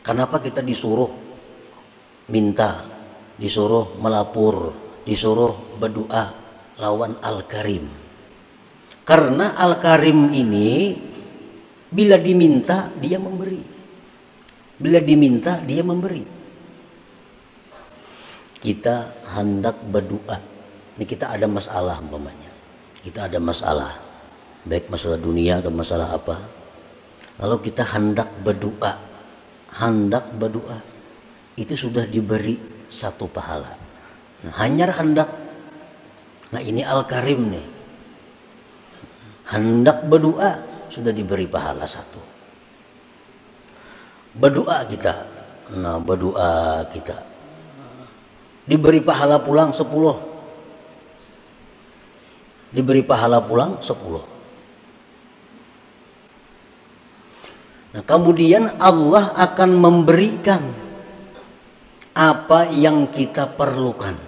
kenapa 0.00 0.40
kita 0.40 0.64
disuruh 0.64 1.12
minta 2.32 2.80
disuruh 3.36 4.00
melapor 4.00 4.72
disuruh 5.06 5.78
berdoa 5.78 6.46
lawan 6.82 7.16
Al-Karim. 7.22 7.86
Karena 9.06 9.54
Al-Karim 9.54 10.34
ini 10.34 10.98
bila 11.88 12.18
diminta 12.18 12.90
dia 12.98 13.22
memberi. 13.22 13.62
Bila 14.76 14.98
diminta 15.00 15.62
dia 15.62 15.80
memberi. 15.86 16.35
Kita 18.66 19.14
hendak 19.38 19.78
berdoa. 19.86 20.42
Ini 20.98 21.04
kita 21.06 21.30
ada 21.30 21.46
masalah 21.46 22.02
umpamanya. 22.02 22.50
Kita 22.98 23.30
ada 23.30 23.38
masalah. 23.38 23.94
Baik 24.66 24.90
masalah 24.90 25.22
dunia 25.22 25.62
atau 25.62 25.70
masalah 25.70 26.10
apa. 26.10 26.42
Kalau 27.38 27.62
kita 27.62 27.86
hendak 27.94 28.26
berdoa, 28.42 28.98
hendak 29.78 30.26
berdoa, 30.34 30.82
itu 31.54 31.78
sudah 31.78 32.10
diberi 32.10 32.58
satu 32.90 33.30
pahala. 33.30 33.70
Nah, 34.42 34.52
hanya 34.58 34.90
hendak 34.90 35.30
Nah 36.54 36.62
ini 36.62 36.82
Al-Karim 36.86 37.50
nih. 37.50 37.66
Hendak 39.50 40.06
berdoa 40.06 40.62
sudah 40.90 41.10
diberi 41.10 41.46
pahala 41.46 41.86
satu. 41.86 42.22
Berdoa 44.36 44.86
kita. 44.86 45.14
Nah 45.78 45.98
berdoa 45.98 46.86
kita. 46.94 47.35
Diberi 48.66 48.98
pahala 48.98 49.38
pulang 49.38 49.70
sepuluh. 49.70 50.18
Diberi 52.74 53.06
pahala 53.06 53.38
pulang 53.38 53.78
sepuluh. 53.78 54.26
Nah, 57.94 58.02
kemudian 58.02 58.76
Allah 58.82 59.32
akan 59.38 59.70
memberikan 59.72 60.60
apa 62.12 62.66
yang 62.74 63.06
kita 63.08 63.48
perlukan. 63.48 64.18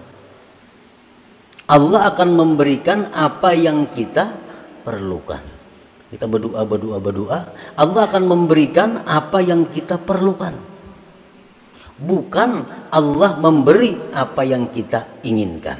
Allah 1.69 2.09
akan 2.09 2.29
memberikan 2.33 3.13
apa 3.13 3.53
yang 3.53 3.91
kita 3.93 4.33
perlukan. 4.87 5.43
Kita 6.09 6.25
berdoa, 6.25 6.65
berdoa, 6.65 6.97
berdoa. 6.97 7.39
Allah 7.77 8.09
akan 8.09 8.25
memberikan 8.25 9.05
apa 9.05 9.45
yang 9.45 9.69
kita 9.69 10.01
perlukan. 10.01 10.68
Bukan 11.99 12.51
Allah 12.95 13.31
memberi 13.43 13.99
apa 14.15 14.47
yang 14.47 14.71
kita 14.71 15.23
inginkan. 15.27 15.79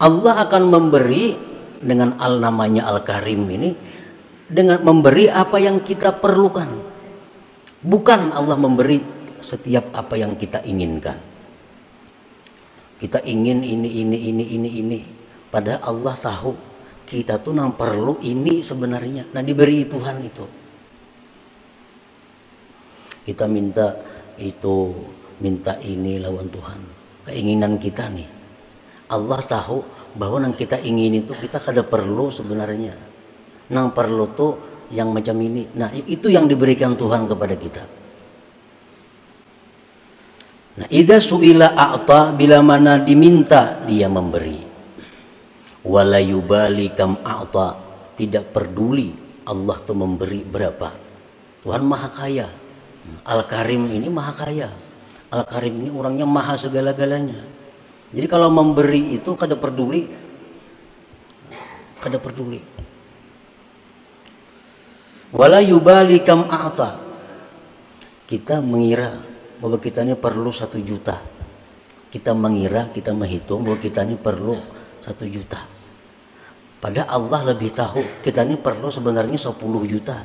Allah 0.00 0.34
akan 0.48 0.62
memberi 0.70 1.36
dengan 1.82 2.16
al 2.16 2.40
namanya 2.40 2.88
Al-Karim 2.88 3.44
ini 3.50 3.70
dengan 4.48 4.80
memberi 4.80 5.28
apa 5.28 5.60
yang 5.60 5.82
kita 5.82 6.16
perlukan. 6.16 6.70
Bukan 7.82 8.32
Allah 8.32 8.56
memberi 8.56 9.02
setiap 9.42 9.92
apa 9.92 10.14
yang 10.16 10.36
kita 10.36 10.62
inginkan 10.64 11.30
kita 13.00 13.24
ingin 13.24 13.64
ini 13.64 14.04
ini 14.04 14.18
ini 14.28 14.44
ini 14.60 14.70
ini 14.84 15.00
padahal 15.48 15.80
Allah 15.88 16.14
tahu 16.20 16.52
kita 17.08 17.40
tuh 17.40 17.56
nang 17.56 17.72
perlu 17.72 18.20
ini 18.20 18.60
sebenarnya 18.60 19.32
nah 19.32 19.40
diberi 19.40 19.88
Tuhan 19.88 20.20
itu 20.20 20.44
kita 23.24 23.44
minta 23.50 23.96
itu 24.40 24.94
minta 25.40 25.76
ini 25.80 26.20
lawan 26.20 26.48
Tuhan 26.48 26.80
keinginan 27.28 27.76
kita 27.76 28.08
nih 28.08 28.28
Allah 29.10 29.40
tahu 29.44 29.78
bahwa 30.16 30.42
nang 30.42 30.54
kita 30.54 30.80
ingin 30.82 31.22
itu 31.22 31.32
kita 31.34 31.62
kada 31.62 31.86
perlu 31.86 32.32
sebenarnya 32.32 32.94
nang 33.70 33.94
perlu 33.94 34.24
tuh 34.34 34.52
yang 34.90 35.14
macam 35.14 35.38
ini 35.38 35.70
nah 35.76 35.90
itu 35.92 36.26
yang 36.30 36.50
diberikan 36.50 36.98
Tuhan 36.98 37.30
kepada 37.30 37.54
kita 37.54 37.84
Nah, 40.80 40.88
ida 40.88 41.20
suila 41.20 41.76
a'ta 41.76 42.32
bila 42.32 42.64
mana 42.64 42.96
diminta 42.96 43.84
dia 43.84 44.08
memberi. 44.08 44.56
Walayubali 45.84 46.96
kam 46.96 47.20
a'ta 47.20 47.76
tidak 48.16 48.54
peduli 48.56 49.12
Allah 49.44 49.76
tuh 49.84 49.92
memberi 49.92 50.40
berapa. 50.40 50.88
Tuhan 51.66 51.82
maha 51.84 52.08
kaya. 52.08 52.48
Al-Karim 53.26 53.90
ini 53.90 54.08
maha 54.08 54.32
kaya. 54.34 54.68
Al-Karim 55.30 55.86
ini 55.86 55.90
orangnya 55.90 56.26
maha 56.26 56.58
segala-galanya. 56.58 57.38
Jadi 58.10 58.26
kalau 58.26 58.50
memberi 58.50 59.14
itu 59.14 59.34
kada 59.38 59.54
peduli 59.54 60.10
kada 62.00 62.18
peduli. 62.18 62.58
Wala 65.30 65.62
yubali 65.62 66.18
kam 66.26 66.50
a'ta 66.50 67.10
kita 68.30 68.62
mengira 68.62 69.18
bahwa 69.58 69.82
kita 69.82 70.06
ini 70.06 70.14
perlu 70.14 70.54
satu 70.54 70.78
juta 70.78 71.18
kita 72.14 72.30
mengira 72.30 72.86
kita 72.94 73.10
menghitung 73.10 73.66
bahwa 73.66 73.78
kita 73.82 74.06
ini 74.06 74.14
perlu 74.14 74.54
satu 75.02 75.26
juta 75.26 75.66
padahal 76.78 77.10
Allah 77.10 77.40
lebih 77.50 77.74
tahu 77.74 78.22
kita 78.22 78.46
ini 78.46 78.54
perlu 78.54 78.86
sebenarnya 78.86 79.34
10 79.34 79.58
juta 79.90 80.22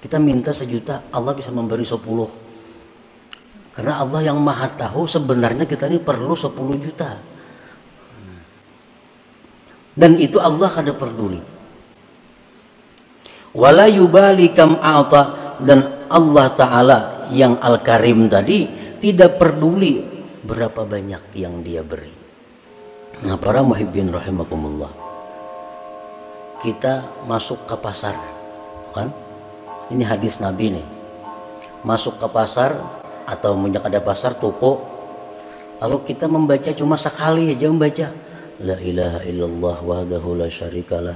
kita 0.00 0.16
minta 0.20 0.52
sejuta 0.52 1.08
Allah 1.10 1.32
bisa 1.32 1.50
memberi 1.50 1.84
10 1.84 2.46
karena 3.76 4.00
Allah 4.00 4.32
yang 4.32 4.40
maha 4.40 4.72
tahu 4.72 5.04
sebenarnya 5.04 5.68
kita 5.68 5.84
ini 5.92 6.00
perlu 6.00 6.32
10 6.32 6.56
juta. 6.80 7.12
Dan 9.92 10.16
itu 10.16 10.40
Allah 10.40 10.72
kada 10.72 10.96
peduli. 10.96 11.36
Wala 13.52 13.84
yubali 13.84 14.48
kam 14.56 14.80
a'ta 14.80 15.56
dan 15.60 16.08
Allah 16.08 16.46
taala 16.56 16.98
yang 17.32 17.60
al-karim 17.60 18.32
tadi 18.32 18.64
tidak 18.96 19.36
peduli 19.36 20.00
berapa 20.40 20.88
banyak 20.88 21.36
yang 21.36 21.60
dia 21.60 21.84
beri. 21.84 22.12
Nah 23.28 23.36
para 23.36 23.60
muhibbin 23.60 24.08
rahimakumullah. 24.08 24.92
Kita 26.64 27.24
masuk 27.28 27.68
ke 27.68 27.76
pasar 27.76 28.16
kan 28.96 29.12
ini 29.90 30.02
hadis 30.02 30.42
nabi 30.42 30.74
nih. 30.74 30.86
Masuk 31.86 32.18
ke 32.18 32.26
pasar 32.26 32.74
atau 33.26 33.54
menjak 33.54 33.86
ada 33.86 34.02
pasar 34.02 34.34
toko. 34.34 34.82
Lalu 35.78 36.08
kita 36.08 36.26
membaca 36.26 36.72
cuma 36.74 36.98
sekali 36.98 37.52
aja 37.52 37.70
membaca. 37.70 38.06
La 38.64 38.80
ilaha 38.80 39.20
illallah 39.28 39.76
wahdahu 39.84 40.40
la 40.40 40.48
syarikalah 40.48 41.14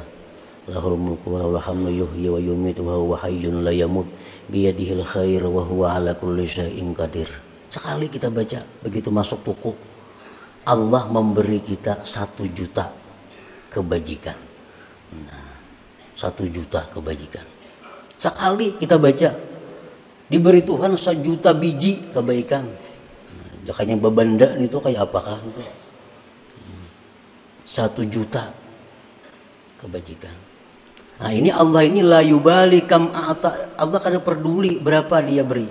lahul 0.68 0.94
mulku 1.00 1.32
wa 1.32 1.58
hamdu 1.58 2.04
yuhyi 2.04 2.28
wa 2.28 2.38
yumiitu 2.38 2.84
wa 2.84 2.94
huwa 3.00 3.16
hayyun 3.18 3.64
la 3.64 3.72
yamut. 3.74 4.06
Biyadihil 4.46 5.02
khair 5.02 5.42
wa 5.48 5.64
huwa 5.64 5.96
ala 5.96 6.14
kulli 6.14 6.46
syai'in 6.46 6.94
qadir. 6.94 7.26
Sekali 7.72 8.06
kita 8.06 8.30
baca 8.30 8.62
begitu 8.82 9.14
masuk 9.14 9.46
toko 9.46 9.72
Allah 10.66 11.08
memberi 11.08 11.62
kita 11.62 12.02
satu 12.04 12.44
juta 12.50 12.90
kebajikan. 13.72 14.36
Nah, 15.10 15.50
satu 16.14 16.44
juta 16.46 16.86
kebajikan 16.92 17.59
sekali 18.20 18.76
kita 18.76 19.00
baca 19.00 19.32
diberi 20.28 20.60
Tuhan 20.60 20.92
sejuta 21.00 21.56
biji 21.56 22.12
kebaikan 22.12 22.68
nah, 22.68 23.50
jakanya 23.64 23.96
babanda 23.96 24.52
itu 24.60 24.76
kayak 24.76 25.08
apakah 25.08 25.40
satu 27.70 28.02
juta 28.02 28.50
kebajikan. 29.78 30.34
Nah 31.22 31.30
ini 31.30 31.54
Allah 31.54 31.86
ini 31.86 32.02
la 32.02 32.18
yubali 32.18 32.82
kam. 32.82 33.14
Allah 33.14 33.98
kada 34.02 34.18
peduli 34.18 34.82
berapa 34.82 35.22
dia 35.22 35.46
beri. 35.46 35.70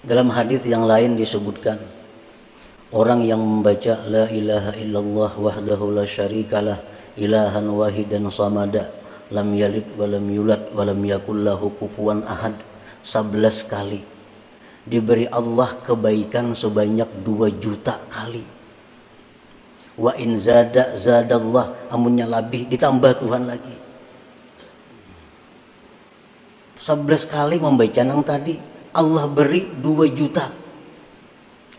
Dalam 0.00 0.32
hadis 0.32 0.64
yang 0.64 0.88
lain 0.88 1.20
disebutkan 1.20 1.76
orang 2.96 3.20
yang 3.28 3.42
membaca 3.44 4.00
la 4.08 4.24
ilaha 4.32 4.72
illallah 4.80 5.32
wahdahu 5.36 5.92
la 5.92 6.08
syarikalah 6.08 6.80
ilahan 7.18 7.66
wahidan 7.66 8.30
samada 8.30 8.94
lam 9.34 9.50
yalid 9.52 9.84
walam 9.98 10.24
yulad 10.30 10.70
walam 10.72 11.00
yakul 11.02 11.42
lahu 11.42 11.74
kufuwan 11.74 12.22
ahad. 12.24 12.54
11 13.02 13.68
kali. 13.68 14.02
Diberi 14.88 15.28
Allah 15.28 15.76
kebaikan 15.84 16.56
sebanyak 16.56 17.08
2 17.24 17.52
juta 17.60 18.00
kali. 18.08 18.44
Wa 19.98 20.14
in 20.16 20.38
zada 20.38 20.96
zadallah. 20.96 21.90
Amunnya 21.92 22.24
lebih 22.24 22.70
ditambah 22.70 23.20
Tuhan 23.20 23.44
lagi. 23.48 23.76
11 26.80 27.04
kali 27.28 27.56
membaca 27.60 28.02
nang 28.06 28.22
tadi. 28.24 28.56
Allah 28.96 29.28
beri 29.28 29.68
2 29.68 30.08
juta 30.16 30.48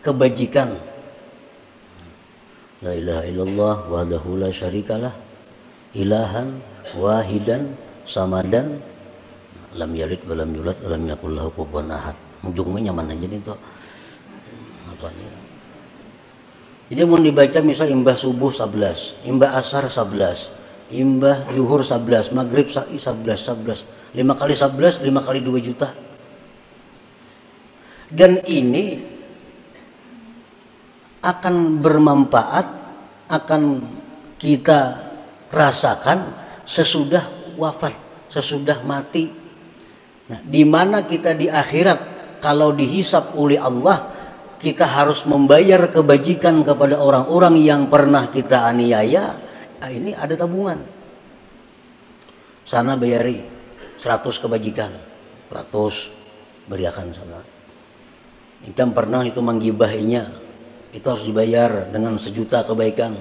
kebajikan. 0.04 0.70
La 2.80 2.96
ilaha 2.96 3.22
illallah 3.28 3.74
wahdahu 3.92 4.40
la 4.40 4.48
syarikalah 4.48 5.29
ilahan 5.96 6.58
wahidan 6.96 7.74
samadan. 8.06 8.82
Lam 9.70 9.94
yalid 9.94 10.18
walam 10.26 10.50
yulad 10.50 10.78
walam 10.82 11.02
yakul 11.06 11.30
lahu 11.30 11.50
kufuwan 11.54 11.94
ahad. 11.94 12.18
Ujungnya 12.42 12.90
nyaman 12.90 13.14
aja 13.14 13.26
nih 13.30 13.40
tuh 13.44 13.58
apa 14.90 15.06
nih? 15.14 15.30
Jadi 16.90 17.00
mau 17.06 17.22
dibaca 17.22 17.58
misal 17.62 17.86
imbah 17.86 18.18
subuh 18.18 18.50
11 18.50 19.22
imbah 19.30 19.54
asar 19.54 19.86
11 19.86 20.90
imbah 20.90 21.46
zuhur 21.54 21.86
11 21.86 22.34
maghrib 22.34 22.66
11 22.66 22.90
11 22.98 24.18
lima 24.18 24.34
kali 24.34 24.58
11 24.58 25.06
lima 25.06 25.22
kali 25.22 25.38
2 25.38 25.66
juta. 25.70 25.94
Dan 28.10 28.42
ini 28.50 28.98
akan 31.22 31.78
bermanfaat 31.78 32.66
akan 33.30 33.62
kita 34.34 35.09
rasakan 35.50 36.30
sesudah 36.64 37.26
wafat 37.58 38.10
sesudah 38.30 38.80
mati. 38.86 39.26
Nah 40.30 40.40
di 40.46 40.62
mana 40.62 41.02
kita 41.04 41.34
di 41.34 41.50
akhirat? 41.50 42.22
Kalau 42.40 42.72
dihisap 42.72 43.36
oleh 43.36 43.60
Allah 43.60 44.16
kita 44.56 44.88
harus 44.88 45.28
membayar 45.28 45.92
kebajikan 45.92 46.64
kepada 46.64 46.96
orang-orang 46.96 47.60
yang 47.60 47.90
pernah 47.92 48.32
kita 48.32 48.64
aniaya. 48.64 49.36
Nah, 49.80 49.88
ini 49.92 50.12
ada 50.16 50.36
tabungan. 50.36 50.80
Sana 52.64 52.96
bayari 52.96 53.44
100 54.00 54.24
kebajikan. 54.40 54.92
100 55.52 56.68
beriakan 56.68 57.08
sana. 57.12 57.40
Kita 58.64 58.88
pernah 58.92 59.20
itu 59.24 59.40
menggibahinya. 59.44 60.28
Itu 60.92 61.12
harus 61.12 61.28
dibayar 61.28 61.88
dengan 61.92 62.16
sejuta 62.16 62.64
kebaikan. 62.64 63.16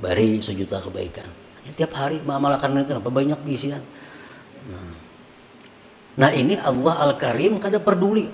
Bari 0.00 0.40
sejuta 0.40 0.84
kebaikan 0.84 1.43
ya, 1.64 1.70
tiap 1.84 1.92
hari 1.96 2.20
mengamalkan 2.22 2.76
itu 2.78 2.92
apa 2.94 3.10
banyak 3.10 3.40
bisian 3.42 3.82
nah, 6.16 6.30
ini 6.32 6.54
Allah 6.58 7.10
Al-Karim 7.10 7.58
kada 7.60 7.82
peduli. 7.82 8.30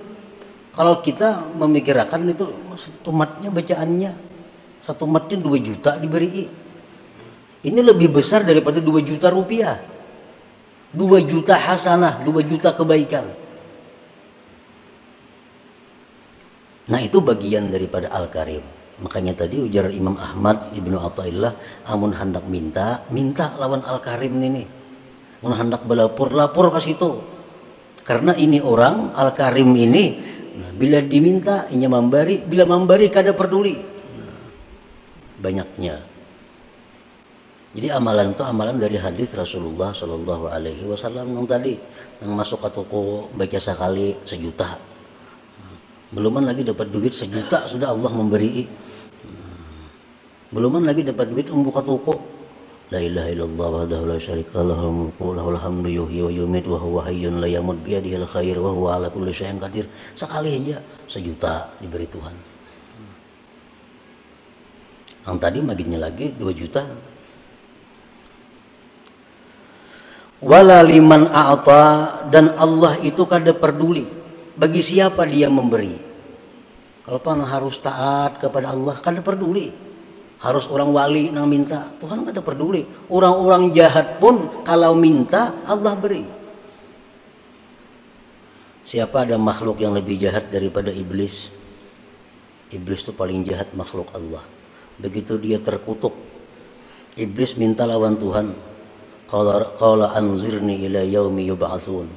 Kalau 0.70 1.02
kita 1.02 1.50
memikirkan 1.58 2.30
itu 2.30 2.46
satu 2.78 3.10
matnya 3.10 3.50
bacaannya. 3.50 4.12
Satu 4.80 5.04
matnya 5.04 5.36
dua 5.36 5.58
juta 5.60 5.98
diberi. 5.98 6.46
Ini 7.60 7.80
lebih 7.84 8.08
besar 8.08 8.46
daripada 8.46 8.80
dua 8.80 9.02
juta 9.04 9.28
rupiah. 9.28 9.76
Dua 10.90 11.22
juta 11.22 11.58
hasanah 11.58 12.22
dua 12.22 12.40
juta 12.46 12.72
kebaikan. 12.72 13.26
Nah 16.90 17.00
itu 17.02 17.22
bagian 17.22 17.70
daripada 17.70 18.10
Al-Karim 18.10 18.79
makanya 19.00 19.32
tadi 19.32 19.60
ujar 19.60 19.88
Imam 19.92 20.16
Ahmad 20.16 20.72
Ibnu 20.76 20.96
Atta'illah 21.00 21.84
amun 21.88 22.12
hendak 22.12 22.44
minta 22.46 23.04
minta 23.08 23.56
lawan 23.56 23.80
Al-Karim 23.80 24.36
ini 24.40 24.64
amun 25.40 25.56
hendak 25.56 25.84
belapor 25.88 26.32
lapor 26.32 26.68
ke 26.72 26.80
situ 26.84 27.20
karena 28.04 28.36
ini 28.36 28.60
orang 28.60 29.16
Al-Karim 29.16 29.72
ini 29.76 30.04
Nah, 30.60 30.70
bila 30.76 30.98
diminta 31.00 31.64
inya 31.72 31.88
memberi, 31.88 32.42
bila 32.44 32.68
memberi 32.68 33.06
kada 33.08 33.32
peduli. 33.32 33.80
Nah, 33.80 34.36
banyaknya. 35.40 35.96
Jadi 37.70 37.86
amalan 37.86 38.34
itu 38.34 38.42
amalan 38.42 38.76
dari 38.82 38.98
hadis 38.98 39.30
Rasulullah 39.30 39.94
Shallallahu 39.94 40.50
Alaihi 40.50 40.82
Wasallam 40.90 41.38
yang 41.38 41.46
tadi 41.46 41.78
yang 42.18 42.34
masuk 42.34 42.66
ke 42.66 42.68
toko 42.74 43.30
baca 43.30 43.58
sekali 43.62 44.18
sejuta. 44.26 44.74
Nah, 44.74 45.74
beluman 46.10 46.50
lagi 46.50 46.66
dapat 46.66 46.90
duit 46.90 47.14
sejuta 47.14 47.70
sudah 47.70 47.94
Allah 47.94 48.10
memberi. 48.10 48.66
Beluman 50.50 50.82
lagi 50.82 51.06
dapat 51.06 51.30
duit 51.30 51.46
membuka 51.46 51.78
toko 51.78 52.40
La 52.90 52.98
ilaha 52.98 53.30
illallah 53.30 53.68
wahdahu 53.70 54.04
la 54.10 54.18
syarika 54.18 54.66
lahu 54.66 54.90
mulku 54.90 55.30
lahul 55.30 55.54
hamdu 55.54 55.86
yuhyi 55.86 56.26
wa 56.26 56.30
yumiit 56.34 56.66
wa 56.66 56.74
huwa 56.74 57.06
hayyun 57.06 57.38
la 57.38 57.46
yamut 57.46 57.78
bi 57.86 57.94
yadihil 57.94 58.26
khair 58.26 58.58
wa 58.58 58.74
huwa 58.74 58.98
ala 58.98 59.06
kulli 59.06 59.30
syai'in 59.30 59.62
qadir. 59.62 59.86
Sekali 60.18 60.58
aja 60.58 60.82
sejuta 61.06 61.70
diberi 61.78 62.10
Tuhan. 62.10 62.34
Yang 65.22 65.38
tadi 65.38 65.58
maginya 65.62 66.02
lagi 66.02 66.34
2 66.34 66.50
juta. 66.50 66.82
Wala 70.42 70.82
liman 70.82 71.30
a'ta 71.30 72.26
dan 72.26 72.58
Allah 72.58 72.98
itu 73.06 73.22
kada 73.22 73.54
peduli 73.54 74.02
bagi 74.58 74.82
siapa 74.82 75.22
dia 75.30 75.46
memberi. 75.46 75.94
Kalau 77.06 77.22
harus 77.46 77.78
taat 77.78 78.42
kepada 78.42 78.74
Allah 78.74 78.98
kada 78.98 79.22
peduli 79.22 79.89
harus 80.40 80.64
orang 80.72 80.90
wali 80.92 81.28
yang 81.28 81.44
minta. 81.44 81.92
Tuhan 82.00 82.24
ada 82.24 82.40
peduli. 82.40 82.84
Orang-orang 83.12 83.76
jahat 83.76 84.16
pun 84.16 84.64
kalau 84.64 84.96
minta 84.96 85.52
Allah 85.68 85.92
beri. 85.96 86.24
Siapa 88.88 89.22
ada 89.22 89.36
makhluk 89.38 89.78
yang 89.78 89.94
lebih 89.94 90.18
jahat 90.18 90.50
daripada 90.50 90.90
iblis? 90.90 91.52
Iblis 92.72 93.00
itu 93.06 93.12
paling 93.14 93.44
jahat 93.46 93.70
makhluk 93.76 94.10
Allah. 94.16 94.42
Begitu 94.98 95.38
dia 95.38 95.62
terkutuk 95.62 96.16
iblis 97.14 97.54
minta 97.60 97.84
lawan 97.86 98.16
Tuhan. 98.18 98.56
Qala 99.30 100.10
anzirni 100.18 100.82
ila 100.90 101.06
yaumi 101.06 101.46
yub'atsun 101.46 102.10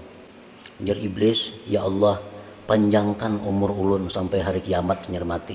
Ujar 0.81 0.97
iblis, 0.97 1.53
ya 1.69 1.85
Allah, 1.85 2.17
panjangkan 2.65 3.37
umur 3.45 3.69
ulun 3.69 4.09
sampai 4.09 4.41
hari 4.41 4.65
kiamat 4.65 5.05
mati. 5.21 5.53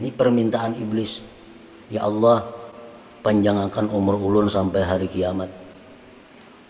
Ini 0.00 0.08
permintaan 0.16 0.80
iblis. 0.80 1.31
Ya 1.92 2.08
Allah, 2.08 2.48
panjangkan 3.20 3.92
umur 3.92 4.16
ulun 4.16 4.48
sampai 4.48 4.80
hari 4.80 5.12
kiamat. 5.12 5.52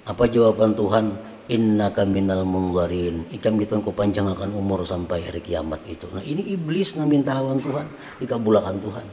Apa 0.02 0.26
jawaban 0.26 0.74
Tuhan? 0.74 1.14
Inna 1.46 1.94
minal 2.06 2.42
munzarin. 2.42 3.30
Ikam 3.30 3.54
gitu 3.62 3.78
ku 3.78 3.94
panjangkan 3.94 4.50
umur 4.50 4.82
sampai 4.82 5.22
hari 5.22 5.38
kiamat 5.38 5.78
itu. 5.86 6.10
Nah 6.10 6.26
ini 6.26 6.42
iblis 6.50 6.98
minta 6.98 7.38
lawan 7.38 7.62
Tuhan, 7.62 7.86
dikabulkan 8.18 8.82
Tuhan. 8.82 9.06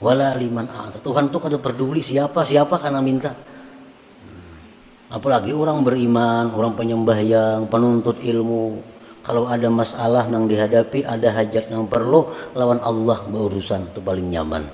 Wala 0.00 0.32
liman 0.40 0.64
Tuhan 0.96 1.28
tuh 1.28 1.40
kada 1.44 1.60
peduli 1.60 2.00
siapa 2.00 2.44
siapa 2.44 2.80
karena 2.80 3.04
minta 3.04 3.36
apalagi 5.14 5.54
orang 5.54 5.86
beriman 5.86 6.50
orang 6.50 6.74
penyembah 6.74 7.18
yang 7.22 7.70
penuntut 7.70 8.18
ilmu 8.18 8.82
kalau 9.24 9.48
ada 9.48 9.72
masalah 9.72 10.28
yang 10.28 10.44
dihadapi 10.44 11.00
ada 11.00 11.32
hajat 11.32 11.72
yang 11.72 11.88
perlu 11.88 12.28
lawan 12.52 12.76
Allah 12.84 13.24
berurusan 13.24 13.88
itu 13.88 14.04
paling 14.04 14.28
nyaman. 14.28 14.68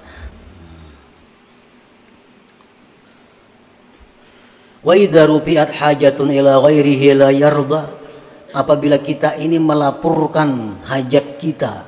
Wa 4.83 4.99
idza 4.99 5.31
rufi'at 5.31 5.71
hajatun 5.71 6.35
ila 6.35 6.59
ghairihi 6.67 7.15
la 7.15 7.31
yarda. 7.31 8.03
Apabila 8.51 8.99
kita 8.99 9.39
ini 9.39 9.63
melaporkan 9.63 10.83
hajat 10.83 11.39
kita 11.39 11.87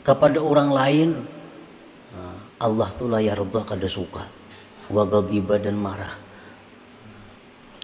kepada 0.00 0.40
orang 0.40 0.72
lain 0.72 1.08
Allah 2.56 2.88
tuh 2.96 3.12
la 3.12 3.20
yarda 3.20 3.60
kada 3.60 3.84
suka. 3.84 4.24
Wa 4.88 5.04
dan 5.60 5.76
marah. 5.76 6.16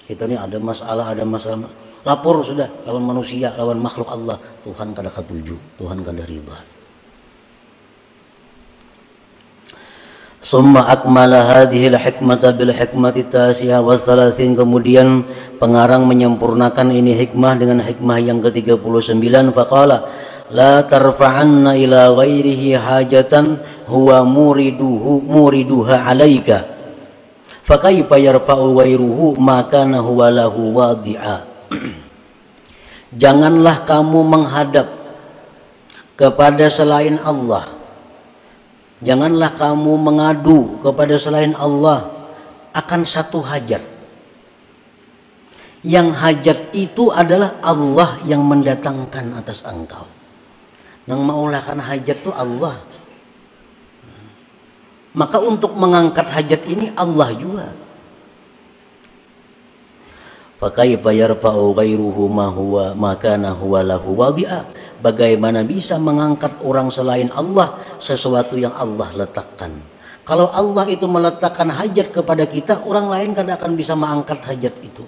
Kita 0.09 0.25
ini 0.25 0.41
ada 0.41 0.57
masalah 0.57 1.13
ada 1.13 1.29
masalah 1.29 1.69
lapor 2.07 2.43
sudah 2.45 2.69
lawan 2.87 3.05
manusia 3.05 3.55
lawan 3.59 3.79
makhluk 3.83 4.11
Allah. 4.11 4.39
Tuhan 4.63 4.93
kada 4.93 5.09
ketuju 5.09 5.57
Tuhan 5.81 6.05
kada 6.05 6.23
ridha 6.29 6.59
Summa 10.39 10.87
akmala 10.87 11.43
hadhihi 11.51 11.91
hikmata 11.99 12.55
bil 12.55 12.71
hikmati 12.71 13.27
tasiha 13.27 13.83
wa 13.83 13.99
thalathin 13.99 14.55
kemudian 14.55 15.27
pengarang 15.59 16.07
menyempurnakan 16.07 16.95
ini 16.95 17.11
hikmah 17.27 17.59
dengan 17.59 17.83
hikmah 17.83 18.23
yang 18.23 18.39
ke-39 18.39 19.51
faqala 19.51 20.07
la 20.55 20.87
tarfa'anna 20.87 21.75
ila 21.75 22.15
ghairihi 22.23 22.79
hajatan 22.79 23.59
huwa 23.91 24.23
muriduhu 24.23 25.27
muriduha 25.27 26.07
alaika. 26.07 26.71
Fakaifa 27.67 28.17
yarfa'u 28.23 28.79
ghairuhu 28.79 29.35
maka 29.43 29.85
huwa 29.91 30.31
lahu 30.31 30.71
wadi'a 30.71 31.48
janganlah 33.23 33.85
kamu 33.85 34.21
menghadap 34.25 34.89
kepada 36.19 36.67
selain 36.67 37.17
Allah. 37.23 37.71
Janganlah 38.99 39.55
kamu 39.55 39.95
mengadu 39.95 40.83
kepada 40.83 41.15
selain 41.15 41.55
Allah 41.55 42.11
akan 42.75 43.07
satu 43.07 43.39
hajat. 43.47 43.81
Yang 45.87 46.09
hajat 46.19 46.59
itu 46.75 47.15
adalah 47.15 47.55
Allah 47.63 48.19
yang 48.27 48.43
mendatangkan 48.43 49.39
atas 49.39 49.63
engkau. 49.63 50.11
Yang 51.07 51.21
maulahkan 51.23 51.79
hajat 51.79 52.19
itu 52.19 52.35
Allah. 52.35 52.83
Maka 55.15 55.39
untuk 55.39 55.79
mengangkat 55.79 56.27
hajat 56.27 56.67
ini 56.67 56.91
Allah 56.99 57.31
juga. 57.39 57.71
Fakaifa 60.59 61.15
yarfa'u 61.15 61.71
ghairuhu 61.71 62.27
ma 62.27 62.51
huwa 62.51 62.91
ma 62.99 63.15
kana 63.15 63.55
huwa. 63.55 63.87
Bagaimana 64.99 65.63
bisa 65.63 65.95
mengangkat 66.03 66.59
orang 66.67 66.91
selain 66.91 67.31
Allah 67.31 67.79
sesuatu 68.03 68.59
yang 68.59 68.75
Allah 68.75 69.15
letakkan? 69.15 69.71
Kalau 70.27 70.51
Allah 70.51 70.91
itu 70.91 71.07
meletakkan 71.07 71.71
hajat 71.71 72.11
kepada 72.11 72.43
kita, 72.43 72.83
orang 72.83 73.07
lain 73.07 73.31
kan 73.39 73.47
akan 73.47 73.79
bisa 73.79 73.95
mengangkat 73.95 74.43
hajat 74.43 74.75
itu. 74.83 75.07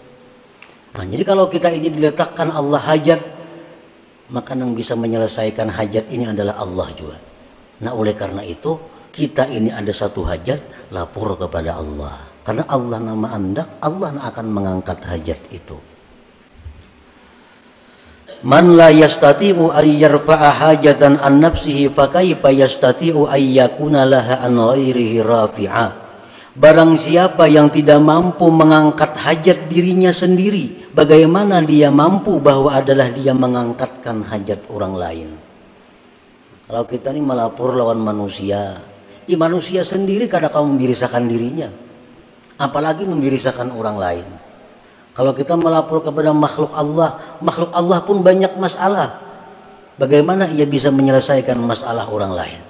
Nah, 0.94 1.02
jadi 1.02 1.26
kalau 1.26 1.50
kita 1.50 1.74
ini 1.74 1.90
diletakkan 1.90 2.54
Allah 2.54 2.78
hajat, 2.78 3.18
maka 4.30 4.54
yang 4.54 4.78
bisa 4.78 4.94
menyelesaikan 4.94 5.66
hajat 5.74 6.06
ini 6.14 6.30
adalah 6.30 6.62
Allah 6.62 6.88
juga. 6.94 7.18
Nah, 7.82 7.90
oleh 7.90 8.14
karena 8.14 8.46
itu 8.46 8.78
kita 9.10 9.50
ini 9.50 9.74
ada 9.74 9.90
satu 9.90 10.22
hajat 10.22 10.94
lapor 10.94 11.34
kepada 11.34 11.74
Allah 11.74 12.29
karena 12.42 12.64
Allah 12.68 12.98
nama 12.98 13.26
anda 13.32 13.62
Allah 13.80 14.16
akan 14.16 14.46
mengangkat 14.50 14.98
hajat 15.04 15.40
itu. 15.52 15.76
Man 18.40 18.72
la 18.72 18.88
yastati'u 18.88 19.68
ay 19.68 20.00
yarfa'a 20.00 20.50
hajatan 20.56 21.20
an 21.20 21.44
nafsihi 21.44 21.92
fa 21.92 22.08
kaifa 22.08 22.48
yastati'u 22.48 23.28
ay 23.28 23.60
yakuna 23.60 24.08
laha 24.08 24.40
an 24.40 24.56
ghairihi 24.56 25.20
rafi'a? 25.20 25.86
Barang 26.56 26.96
siapa 26.96 27.46
yang 27.46 27.68
tidak 27.68 28.00
mampu 28.00 28.50
mengangkat 28.50 29.14
hajat 29.14 29.70
dirinya 29.70 30.10
sendiri 30.10 30.80
Bagaimana 30.90 31.62
dia 31.62 31.86
mampu 31.86 32.42
bahwa 32.42 32.74
adalah 32.74 33.14
dia 33.14 33.30
mengangkatkan 33.30 34.26
hajat 34.26 34.66
orang 34.74 34.94
lain? 34.98 35.28
Kalau 36.66 36.82
kita 36.82 37.14
ini 37.14 37.22
melapor 37.22 37.78
lawan 37.78 38.02
manusia 38.02 38.82
Ya, 39.30 39.38
manusia 39.38 39.86
sendiri 39.86 40.26
kadang 40.26 40.50
kamu 40.50 40.66
membirisakan 40.74 41.30
dirinya 41.30 41.70
Apalagi 42.59 43.03
membirisakan 43.03 43.75
orang 43.75 43.97
lain. 43.99 44.27
Kalau 45.15 45.31
kita 45.31 45.55
melapor 45.55 46.03
kepada 46.03 46.35
makhluk 46.35 46.71
Allah, 46.75 47.39
makhluk 47.39 47.71
Allah 47.71 47.99
pun 48.03 48.19
banyak 48.19 48.55
masalah. 48.59 49.19
Bagaimana 49.95 50.51
ia 50.51 50.67
bisa 50.67 50.91
menyelesaikan 50.91 51.55
masalah 51.55 52.07
orang 52.11 52.35
lain? 52.35 52.61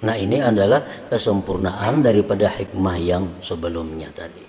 Nah 0.00 0.16
ini 0.16 0.40
adalah 0.40 0.80
kesempurnaan 1.12 2.00
daripada 2.00 2.48
hikmah 2.48 2.96
yang 2.96 3.24
sebelumnya 3.44 4.08
tadi. 4.16 4.48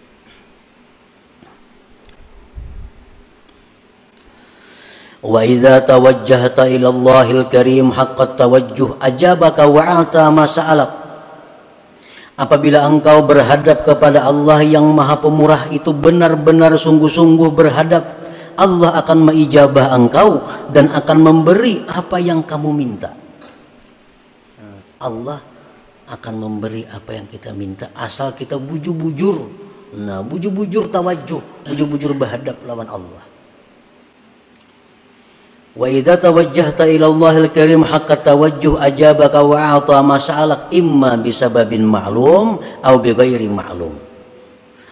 وإذا 5.21 5.85
توجهت 5.85 6.57
إلى 6.59 6.87
الله 6.89 7.27
الكريم 7.31 7.93
حق 7.93 8.21
التوجه 8.21 8.89
أجابك 9.01 9.57
وأعطى 9.59 10.25
ما 10.33 10.45
سألك 10.49 10.91
Apabila 12.36 12.84
engkau 12.84 13.24
berhadap 13.24 13.88
kepada 13.88 14.28
Allah 14.28 14.60
yang 14.60 14.84
maha 14.92 15.16
pemurah 15.16 15.72
itu 15.72 15.96
benar-benar 15.96 16.76
sungguh-sungguh 16.76 17.48
berhadap 17.56 18.04
Allah 18.60 18.92
akan 19.00 19.32
mengijabah 19.32 19.92
engkau 19.96 20.44
dan 20.68 20.92
akan 20.92 21.18
memberi 21.20 21.80
apa 21.88 22.20
yang 22.20 22.44
kamu 22.44 22.70
minta. 22.76 23.16
Allah 25.00 25.40
akan 26.08 26.34
memberi 26.36 26.84
apa 26.88 27.16
yang 27.16 27.26
kita 27.28 27.56
minta 27.56 27.92
asal 27.96 28.36
kita 28.36 28.60
bujur-bujur. 28.60 29.36
Nah 29.96 30.20
bujur-bujur 30.20 30.92
tawajuh 30.92 31.40
bujur-bujur 31.66 32.12
berhadap 32.14 32.60
lawan 32.68 32.90
Allah 32.90 33.25
Wa 35.76 35.92
idza 35.92 36.16
tawajjahta 36.16 36.88
ila 36.88 37.12
Allahil 37.12 37.52
Karim 37.52 37.84
haqqa 37.84 38.16
tawajjuh 38.16 38.80
ajabaka 38.80 39.44
wa 39.44 39.76
a'ta 39.76 40.00
ma 40.00 40.16
sa'alak 40.16 40.72
imma 40.72 41.20
bisababin 41.20 41.84
ma'lum 41.84 42.56
atau 42.80 42.96
bighairi 42.96 43.44
ma'lum. 43.44 43.92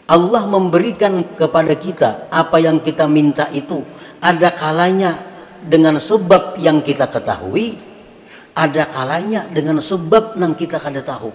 Allah 0.04 0.44
memberikan 0.44 1.24
kepada 1.32 1.72
kita 1.72 2.28
apa 2.28 2.60
yang 2.60 2.84
kita 2.84 3.08
minta 3.08 3.48
itu 3.48 3.80
ada 4.20 4.52
kalanya 4.52 5.16
dengan 5.64 5.96
sebab 5.96 6.60
yang 6.60 6.84
kita 6.84 7.08
ketahui, 7.08 7.80
ada 8.52 8.84
kalanya 8.84 9.48
dengan 9.48 9.80
sebab 9.80 10.36
yang 10.36 10.52
kita 10.52 10.76
kada 10.76 11.00
tahu. 11.00 11.32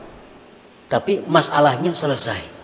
Tapi 0.86 1.26
masalahnya 1.26 1.98
selesai. 1.98 2.59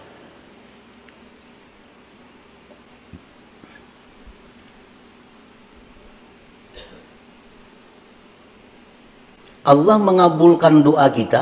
Allah 9.66 9.98
mengabulkan 9.98 10.86
doa 10.86 11.10
kita, 11.10 11.42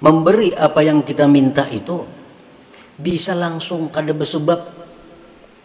memberi 0.00 0.56
apa 0.56 0.80
yang 0.80 1.04
kita 1.04 1.28
minta 1.28 1.68
itu 1.68 2.00
bisa 2.96 3.36
langsung 3.36 3.92
kada 3.92 4.16
bersebab. 4.16 4.72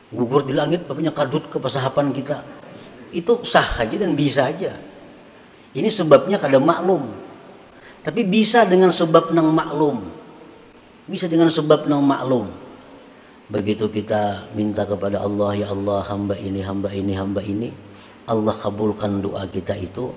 Gugur 0.10 0.42
di 0.44 0.58
langit 0.58 0.90
bapaknya 0.90 1.16
kadut 1.16 1.48
ke 1.48 1.56
pesahapan 1.62 2.12
kita. 2.12 2.44
Itu 3.16 3.46
sah 3.48 3.80
aja 3.80 3.96
dan 3.96 4.18
bisa 4.18 4.50
aja. 4.50 4.76
Ini 5.72 5.88
sebabnya 5.88 6.42
kada 6.42 6.58
maklum. 6.58 7.08
Tapi 8.02 8.26
bisa 8.26 8.66
dengan 8.66 8.90
sebab 8.90 9.32
nang 9.32 9.54
maklum. 9.54 10.02
Bisa 11.06 11.30
dengan 11.30 11.48
sebab 11.48 11.86
nang 11.86 12.02
maklum. 12.02 12.50
Begitu 13.54 13.86
kita 13.90 14.50
minta 14.58 14.84
kepada 14.84 15.22
Allah 15.22 15.54
ya 15.58 15.70
Allah 15.72 16.04
hamba 16.10 16.36
ini 16.36 16.60
hamba 16.66 16.90
ini 16.90 17.14
hamba 17.14 17.42
ini. 17.46 17.70
Allah 18.26 18.54
kabulkan 18.54 19.22
doa 19.22 19.46
kita 19.46 19.78
itu 19.78 20.10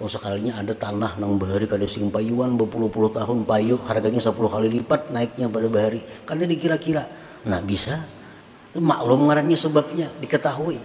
oh 0.00 0.08
sekalinya 0.08 0.56
ada 0.56 0.72
tanah 0.72 1.20
nang 1.20 1.36
bahari 1.36 1.68
kada 1.68 1.84
sing 1.84 2.08
payuan 2.08 2.56
berpuluh-puluh 2.56 3.12
tahun 3.12 3.44
payu 3.44 3.76
harganya 3.84 4.18
10 4.18 4.34
kali 4.34 4.68
lipat 4.80 5.12
naiknya 5.12 5.52
pada 5.52 5.68
bahari. 5.68 6.00
Kada 6.24 6.48
dikira-kira. 6.48 7.04
Nah 7.44 7.60
bisa. 7.60 8.00
Itu 8.72 8.80
maklum 8.80 9.28
ngarannya 9.28 9.58
sebabnya 9.58 10.08
diketahui. 10.18 10.80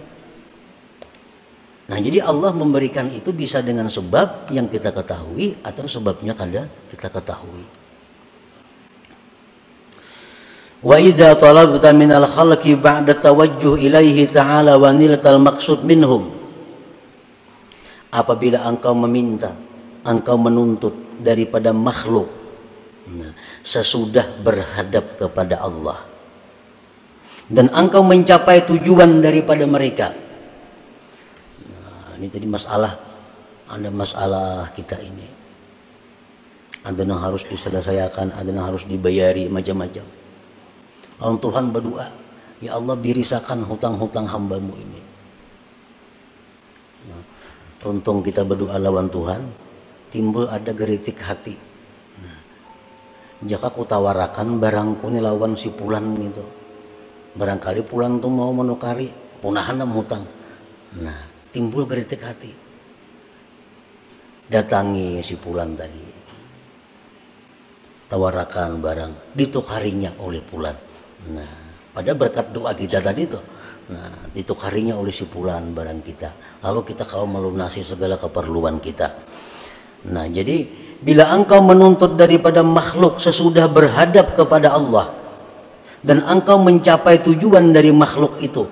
Nah 1.88 1.98
jadi 2.04 2.20
Allah 2.20 2.52
memberikan 2.52 3.08
itu 3.08 3.32
bisa 3.32 3.64
dengan 3.64 3.88
sebab 3.88 4.52
yang 4.52 4.68
kita 4.68 4.92
ketahui 4.92 5.56
atau 5.64 5.88
sebabnya 5.88 6.36
kada 6.36 6.68
kita 6.92 7.08
ketahui. 7.08 7.64
Wa 10.78 10.94
idza 11.02 11.34
talabta 11.34 11.90
min 11.90 12.14
al 12.14 12.28
khalqi 12.28 12.78
ba'da 12.78 13.18
tawajjuh 13.18 13.82
ilaihi 13.82 14.30
ta'ala 14.30 14.78
wa 14.78 14.94
niltal 14.94 15.42
maqsud 15.42 15.82
minhum 15.82 16.37
apabila 18.12 18.64
engkau 18.64 18.94
meminta, 18.96 19.52
engkau 20.04 20.36
menuntut 20.40 20.94
daripada 21.20 21.74
makhluk 21.74 22.28
nah, 23.10 23.32
sesudah 23.60 24.26
berhadap 24.40 25.18
kepada 25.18 25.60
Allah 25.60 26.08
dan 27.48 27.72
engkau 27.72 28.04
mencapai 28.04 28.68
tujuan 28.68 29.24
daripada 29.24 29.64
mereka. 29.64 30.12
Nah, 31.64 32.20
ini 32.20 32.28
tadi 32.28 32.44
masalah 32.44 32.92
ada 33.68 33.88
masalah 33.88 34.68
kita 34.76 35.00
ini. 35.00 35.28
Ada 36.84 37.04
yang 37.04 37.20
harus 37.20 37.44
diselesaikan, 37.44 38.32
ada 38.32 38.48
yang 38.48 38.64
harus 38.64 38.84
dibayari 38.88 39.48
macam-macam. 39.48 40.04
Lalu 41.20 41.36
Tuhan 41.42 41.64
berdoa, 41.74 42.06
ya 42.64 42.80
Allah 42.80 42.96
birisakan 42.96 43.64
hutang-hutang 43.66 44.24
hambamu 44.28 44.72
ini. 44.78 45.00
Untung 47.78 48.26
kita 48.26 48.42
berdoa 48.42 48.74
lawan 48.74 49.06
Tuhan, 49.06 49.38
timbul 50.10 50.50
ada 50.50 50.74
geritik 50.74 51.22
hati. 51.22 51.54
Nah, 52.18 52.38
jika 53.46 53.70
ku 53.70 53.86
tawarakan 53.86 54.58
barangku 54.58 55.06
ini 55.06 55.22
lawan 55.22 55.54
si 55.54 55.70
pulan 55.70 56.10
itu. 56.18 56.42
Barangkali 57.38 57.86
pulan 57.86 58.18
tuh 58.18 58.34
mau 58.34 58.50
menukari, 58.50 59.06
punahan 59.38 59.78
hutang. 59.86 60.26
Nah, 60.98 61.22
timbul 61.54 61.86
geritik 61.86 62.18
hati. 62.18 62.50
Datangi 64.50 65.22
si 65.22 65.38
pulan 65.38 65.78
tadi. 65.78 66.02
Tawarakan 68.10 68.82
barang, 68.82 69.12
ditukarinya 69.38 70.18
oleh 70.18 70.42
pulan. 70.42 70.74
Nah, 71.30 71.54
pada 71.94 72.10
berkat 72.10 72.50
doa 72.50 72.74
kita 72.74 72.98
tadi 72.98 73.22
tuh 73.22 73.57
Nah, 73.88 74.28
ditukarinya 74.36 75.00
oleh 75.00 75.08
si 75.08 75.24
pulan 75.24 75.72
barang 75.72 76.04
kita. 76.04 76.60
Lalu 76.60 76.92
kita 76.92 77.08
kau 77.08 77.24
melunasi 77.24 77.80
segala 77.80 78.20
keperluan 78.20 78.84
kita. 78.84 79.08
Nah, 80.12 80.28
jadi 80.28 80.68
bila 81.00 81.32
engkau 81.32 81.64
menuntut 81.64 82.12
daripada 82.12 82.60
makhluk 82.60 83.16
sesudah 83.16 83.64
berhadap 83.64 84.36
kepada 84.36 84.76
Allah 84.76 85.08
dan 86.04 86.20
engkau 86.20 86.60
mencapai 86.60 87.24
tujuan 87.24 87.72
dari 87.72 87.88
makhluk 87.88 88.36
itu, 88.44 88.68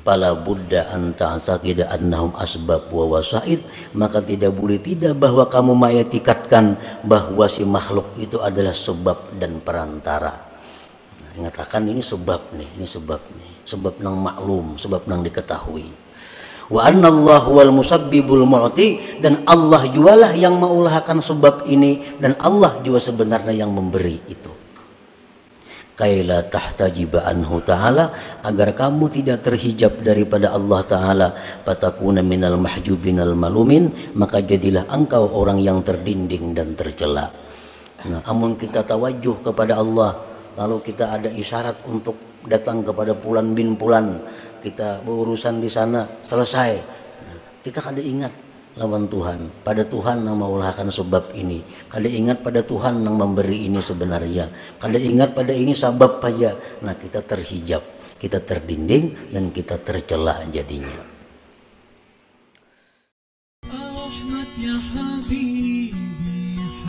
pala 0.00 0.32
buddha 0.32 0.88
anta 0.88 1.36
tidak 1.60 1.92
annahum 1.92 2.32
asbab 2.40 2.88
wa 2.88 3.20
wasaid 3.20 3.60
maka 3.92 4.24
tidak 4.24 4.56
boleh 4.56 4.80
tidak 4.80 5.20
bahwa 5.20 5.44
kamu 5.52 5.76
mengetikatkan 5.76 6.80
bahwa 7.04 7.44
si 7.44 7.68
makhluk 7.68 8.08
itu 8.16 8.40
adalah 8.40 8.72
sebab 8.72 9.36
dan 9.36 9.60
perantara. 9.60 10.32
Nah, 11.20 11.30
mengatakan 11.44 11.84
ini 11.84 12.00
sebab 12.00 12.56
nih, 12.56 12.80
ini 12.80 12.88
sebab 12.88 13.20
nih 13.36 13.49
sebab 13.70 14.02
nang 14.02 14.18
maklum 14.18 14.74
sebab 14.74 15.06
nang 15.06 15.22
diketahui. 15.22 16.10
Wa 16.70 16.86
anna 16.86 17.10
Allah 17.10 17.42
wal 17.50 17.74
musabbibul 17.74 18.46
mu'ti 18.46 19.18
dan 19.18 19.42
Allah 19.42 19.90
jualah 19.90 20.38
yang 20.38 20.54
mengulahkan 20.54 21.18
sebab 21.18 21.66
ini 21.66 22.18
dan 22.22 22.38
Allah 22.38 22.78
juga 22.86 23.02
sebenarnya 23.02 23.54
yang 23.66 23.74
memberi 23.74 24.22
itu. 24.30 24.50
Kaila 25.98 26.46
tahtajiba 26.48 27.28
anhu 27.28 27.60
ta'ala 27.60 28.38
agar 28.40 28.72
kamu 28.72 29.04
tidak 29.20 29.44
terhijab 29.44 30.00
daripada 30.00 30.54
Allah 30.54 30.80
ta'ala 30.80 31.28
patakuna 31.66 32.24
minal 32.24 32.56
mahjubinal 32.56 33.36
malumin 33.36 34.14
maka 34.16 34.40
jadilah 34.40 34.88
engkau 34.88 35.28
orang 35.36 35.60
yang 35.60 35.84
terdinding 35.84 36.56
dan 36.56 36.72
tercela. 36.72 37.28
Nah 38.08 38.24
amun 38.24 38.56
kita 38.56 38.86
tawajuh 38.86 39.44
kepada 39.44 39.76
Allah 39.76 40.24
lalu 40.56 40.80
kita 40.86 41.20
ada 41.20 41.28
isyarat 41.28 41.84
untuk 41.84 42.29
datang 42.46 42.84
kepada 42.84 43.12
Pulan 43.16 43.52
bin 43.52 43.74
Pulan. 43.76 44.20
Kita 44.60 45.00
berurusan 45.04 45.60
di 45.60 45.68
sana 45.72 46.04
selesai. 46.20 46.76
Kita 47.60 47.80
kada 47.80 48.00
ingat 48.00 48.32
lawan 48.76 49.08
Tuhan. 49.08 49.64
Pada 49.64 49.84
Tuhan 49.84 50.24
yang 50.24 50.36
maulahkan 50.36 50.88
sebab 50.88 51.32
ini. 51.36 51.64
Kada 51.88 52.08
ingat 52.08 52.44
pada 52.44 52.60
Tuhan 52.60 53.00
yang 53.00 53.16
memberi 53.16 53.68
ini 53.68 53.80
sebenarnya. 53.80 54.76
Kada 54.76 54.96
ingat 55.00 55.32
pada 55.32 55.52
ini 55.52 55.72
sebab 55.72 56.20
aja 56.24 56.56
nah 56.84 56.92
kita 56.96 57.24
terhijab 57.24 58.00
kita 58.20 58.36
terdinding 58.44 59.32
dan 59.32 59.48
kita 59.48 59.80
tercelah 59.80 60.44
jadinya. 60.52 61.08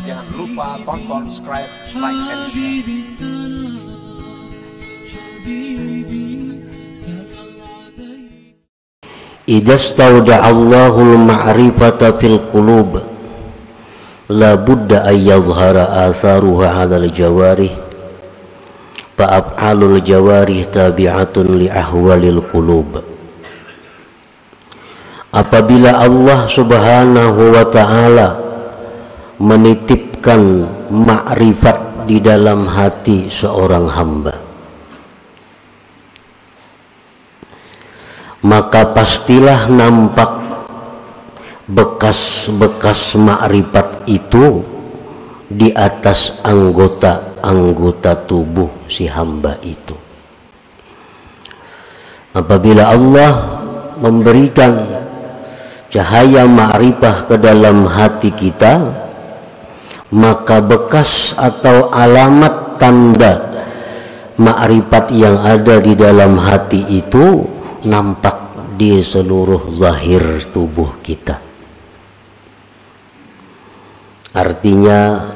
Jangan 0.04 0.28
lupa 0.36 0.76
tonton, 0.84 1.32
subscribe, 1.32 1.72
like, 1.96 2.20
and 2.20 2.52
share. 3.08 4.01
Ida 9.52 9.76
stauda 9.76 10.48
Allahul 10.48 11.18
ma'rifata 11.18 12.16
fil 12.16 12.40
qulub 12.54 13.04
la 14.32 14.56
budda 14.56 15.04
ay 15.12 15.28
yadhhara 15.28 16.08
atharuha 16.08 16.72
'ala 16.72 17.02
al 17.02 17.10
jawarih 17.12 17.74
fa 19.20 19.44
af'alul 19.44 20.00
jawarih 20.00 20.64
tabi'atun 20.72 21.58
li 21.58 21.68
ahwalil 21.68 22.40
qulub. 22.48 23.04
Apabila 25.36 26.00
Allah 26.00 26.48
Subhanahu 26.48 27.42
wa 27.52 27.66
taala 27.68 28.28
menitipkan 29.42 30.70
Ma'rifat 30.92 32.08
di 32.08 32.20
dalam 32.20 32.68
hati 32.68 33.32
seorang 33.32 33.88
hamba 33.88 34.41
maka 38.42 38.90
pastilah 38.90 39.70
nampak 39.70 40.42
bekas-bekas 41.70 43.16
makrifat 43.16 44.10
itu 44.10 44.66
di 45.52 45.70
atas 45.76 46.42
anggota-anggota 46.42 48.26
tubuh 48.26 48.72
si 48.90 49.06
hamba 49.06 49.60
itu. 49.62 49.94
Apabila 52.32 52.96
Allah 52.96 53.32
memberikan 54.00 54.88
cahaya 55.92 56.48
ma'rifah 56.48 57.28
ke 57.28 57.36
dalam 57.36 57.84
hati 57.84 58.32
kita, 58.32 58.80
maka 60.16 60.64
bekas 60.64 61.36
atau 61.36 61.92
alamat 61.92 62.80
tanda 62.80 63.52
ma'rifat 64.40 65.06
yang 65.14 65.36
ada 65.38 65.84
di 65.84 65.94
dalam 65.94 66.40
hati 66.40 66.88
itu 66.88 67.44
nampak 67.86 68.38
di 68.78 69.02
seluruh 69.02 69.70
zahir 69.74 70.42
tubuh 70.50 71.02
kita. 71.02 71.38
Artinya 74.32 75.28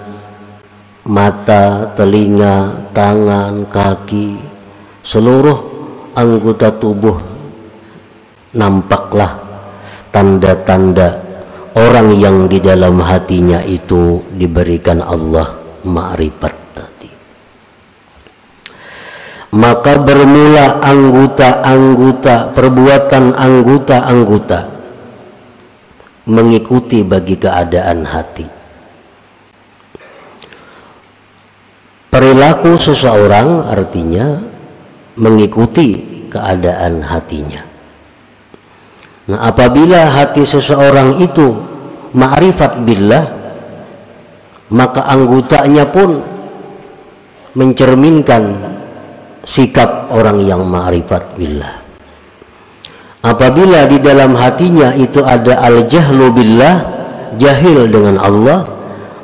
mata, 1.05 1.93
telinga, 1.93 2.89
tangan, 2.95 3.67
kaki, 3.67 4.39
seluruh 5.05 5.59
anggota 6.17 6.73
tubuh 6.73 7.19
nampaklah 8.55 9.35
tanda-tanda 10.09 11.19
orang 11.75 12.15
yang 12.15 12.47
di 12.47 12.63
dalam 12.63 13.03
hatinya 13.03 13.59
itu 13.67 14.23
diberikan 14.31 15.03
Allah 15.03 15.59
ma'rifat 15.83 16.64
maka 19.55 19.95
bermula 20.03 20.83
anggota-anggota 20.83 22.51
perbuatan 22.51 23.31
anggota-anggota 23.39 24.59
mengikuti 26.27 27.07
bagi 27.07 27.39
keadaan 27.39 28.03
hati. 28.03 28.47
Perilaku 32.11 32.75
seseorang 32.79 33.71
artinya 33.71 34.39
mengikuti 35.19 36.03
keadaan 36.27 36.99
hatinya. 37.03 37.63
Nah 39.31 39.39
apabila 39.47 40.11
hati 40.11 40.43
seseorang 40.43 41.23
itu 41.23 41.55
ma'rifat 42.11 42.83
billah 42.83 43.25
maka 44.75 45.07
anggotanya 45.07 45.87
pun 45.87 46.19
mencerminkan 47.55 48.74
sikap 49.45 50.09
orang 50.11 50.41
yang 50.41 50.65
ma'rifat 50.65 51.37
billah. 51.37 51.85
Apabila 53.25 53.89
di 53.89 53.97
dalam 54.01 54.37
hatinya 54.37 54.93
itu 54.93 55.21
ada 55.25 55.57
al-jahlu 55.65 56.29
billah 56.29 56.75
jahil 57.41 57.89
dengan 57.89 58.21
Allah 58.21 58.75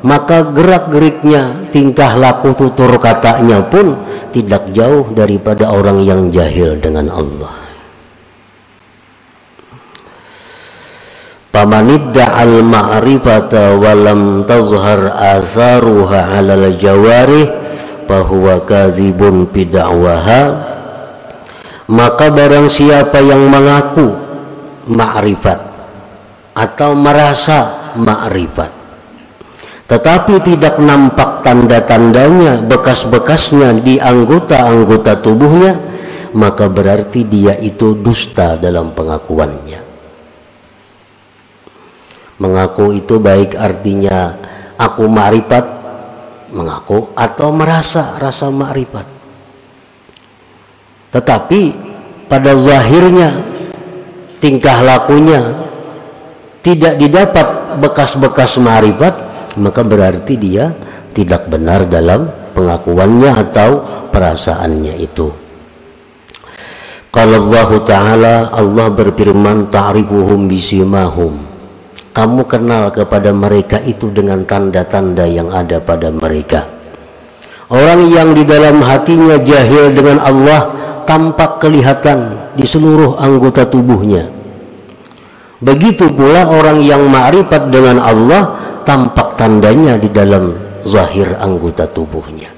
maka 0.02 0.42
gerak-geriknya 0.50 1.70
tingkah 1.70 2.18
laku 2.18 2.58
tutur 2.58 2.98
katanya 2.98 3.62
pun 3.62 3.94
tidak 4.34 4.74
jauh 4.74 5.06
daripada 5.14 5.70
orang 5.70 6.02
yang 6.02 6.34
jahil 6.34 6.74
dengan 6.82 7.14
Allah. 7.14 7.54
Pamanidda 11.52 12.32
al 12.42 12.64
ma'rifata 12.66 13.78
walam 13.78 14.48
tazhar 14.50 15.14
atharuha 15.14 16.42
al 16.42 16.74
jawarih 16.80 17.61
bahwa 18.12 18.60
kadzibun 18.68 19.48
bid'awaha 19.48 20.44
maka 21.88 22.28
barang 22.28 22.68
siapa 22.68 23.24
yang 23.24 23.48
mengaku 23.48 24.12
ma'rifat 24.92 25.60
atau 26.52 26.92
merasa 26.92 27.92
ma'rifat 27.96 28.72
tetapi 29.88 30.44
tidak 30.44 30.76
nampak 30.84 31.40
tanda-tandanya 31.40 32.68
bekas-bekasnya 32.68 33.80
di 33.80 33.96
anggota-anggota 33.96 35.20
tubuhnya 35.24 35.76
maka 36.32 36.72
berarti 36.72 37.28
dia 37.28 37.60
itu 37.60 38.00
dusta 38.00 38.56
dalam 38.56 38.96
pengakuannya. 38.96 39.82
Mengaku 42.40 42.96
itu 42.96 43.20
baik 43.20 43.54
artinya 43.54 44.34
aku 44.80 45.06
ma'rifat 45.06 45.81
mengaku 46.52 47.12
atau 47.16 47.50
merasa 47.56 48.20
rasa 48.20 48.52
ma'rifat 48.52 49.08
tetapi 51.12 51.62
pada 52.32 52.56
zahirnya 52.56 53.36
tingkah 54.40 54.80
lakunya 54.80 55.42
tidak 56.64 56.96
didapat 56.96 57.48
bekas-bekas 57.82 58.56
ma'rifat 58.62 59.14
maka 59.60 59.82
berarti 59.84 60.40
dia 60.40 60.72
tidak 61.12 61.52
benar 61.52 61.84
dalam 61.88 62.28
pengakuannya 62.56 63.32
atau 63.36 63.70
perasaannya 64.12 64.96
itu. 65.00 65.28
Kalau 67.12 67.52
Allah 67.52 67.70
Ta'ala 67.84 68.36
Allah 68.56 68.88
berfirman 68.88 69.68
ta'rifuhum 69.68 70.48
bisimahum 70.48 71.51
kamu 72.12 72.44
kenal 72.48 72.92
kepada 72.92 73.32
mereka 73.32 73.80
itu 73.84 74.12
dengan 74.12 74.44
tanda-tanda 74.44 75.24
yang 75.24 75.48
ada 75.48 75.80
pada 75.80 76.12
mereka. 76.12 76.68
Orang 77.72 78.12
yang 78.12 78.36
di 78.36 78.44
dalam 78.44 78.84
hatinya 78.84 79.40
jahil 79.40 79.96
dengan 79.96 80.20
Allah 80.20 80.76
tampak 81.08 81.64
kelihatan 81.64 82.36
di 82.52 82.68
seluruh 82.68 83.16
anggota 83.16 83.64
tubuhnya. 83.64 84.28
Begitu 85.64 86.12
pula 86.12 86.52
orang 86.52 86.84
yang 86.84 87.08
ma'rifat 87.08 87.72
dengan 87.72 88.04
Allah 88.04 88.60
tampak 88.84 89.40
tandanya 89.40 89.96
di 89.96 90.12
dalam 90.12 90.52
zahir 90.84 91.32
anggota 91.40 91.88
tubuhnya. 91.88 92.52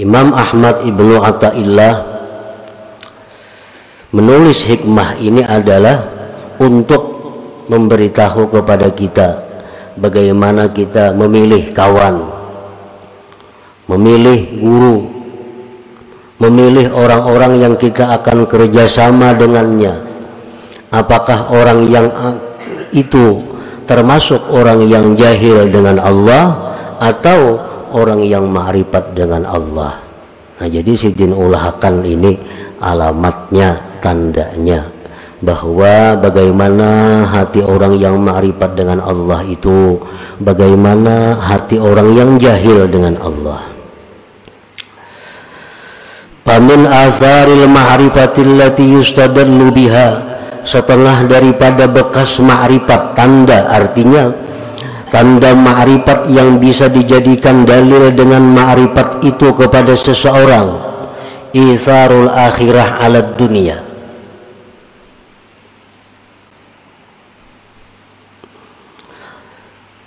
Imam 0.00 0.32
Ahmad 0.32 0.82
Ibnu 0.82 1.20
Atta'illah 1.20 2.09
menulis 4.10 4.66
hikmah 4.66 5.18
ini 5.22 5.42
adalah 5.46 6.02
untuk 6.58 7.02
memberitahu 7.70 8.50
kepada 8.50 8.90
kita 8.90 9.28
bagaimana 9.94 10.70
kita 10.74 11.14
memilih 11.14 11.70
kawan, 11.70 12.18
memilih 13.86 14.38
guru, 14.58 14.98
memilih 16.42 16.90
orang-orang 16.90 17.62
yang 17.62 17.74
kita 17.78 18.18
akan 18.18 18.50
kerjasama 18.50 19.36
dengannya. 19.38 19.94
Apakah 20.90 21.54
orang 21.54 21.86
yang 21.86 22.10
itu 22.90 23.38
termasuk 23.86 24.42
orang 24.50 24.82
yang 24.90 25.14
jahil 25.14 25.70
dengan 25.70 26.02
Allah 26.02 26.74
atau 26.98 27.58
orang 27.94 28.26
yang 28.26 28.50
ma'rifat 28.50 29.14
dengan 29.14 29.46
Allah. 29.46 29.98
Nah, 30.58 30.68
jadi 30.68 30.92
Sidin 30.94 31.30
Ulahakan 31.30 32.02
ini 32.02 32.34
alamatnya 32.82 33.89
tandanya 34.00 35.00
bahwa 35.40 36.20
bagaimana 36.20 37.24
hati 37.24 37.64
orang 37.64 37.96
yang 37.96 38.20
ma'rifat 38.20 38.76
dengan 38.76 39.00
Allah 39.00 39.40
itu 39.48 39.96
bagaimana 40.36 41.40
hati 41.40 41.80
orang 41.80 42.12
yang 42.12 42.30
jahil 42.36 42.84
dengan 42.84 43.16
Allah. 43.24 43.64
Pamin 46.44 46.84
azaril 46.84 47.64
ma'rifatil 47.68 48.60
lati 48.60 48.84
yustadallu 48.84 49.72
biha 49.72 50.08
setengah 50.60 51.24
daripada 51.24 51.88
bekas 51.88 52.36
ma'rifat 52.36 53.16
tanda 53.16 53.64
artinya 53.72 54.28
tanda 55.08 55.56
ma'rifat 55.56 56.28
yang 56.28 56.60
bisa 56.60 56.92
dijadikan 56.92 57.64
dalil 57.64 58.12
dengan 58.12 58.44
ma'rifat 58.44 59.24
itu 59.24 59.56
kepada 59.56 59.96
seseorang. 59.96 60.92
Isarul 61.50 62.30
akhirah 62.30 63.02
alat 63.02 63.34
dunia 63.34 63.89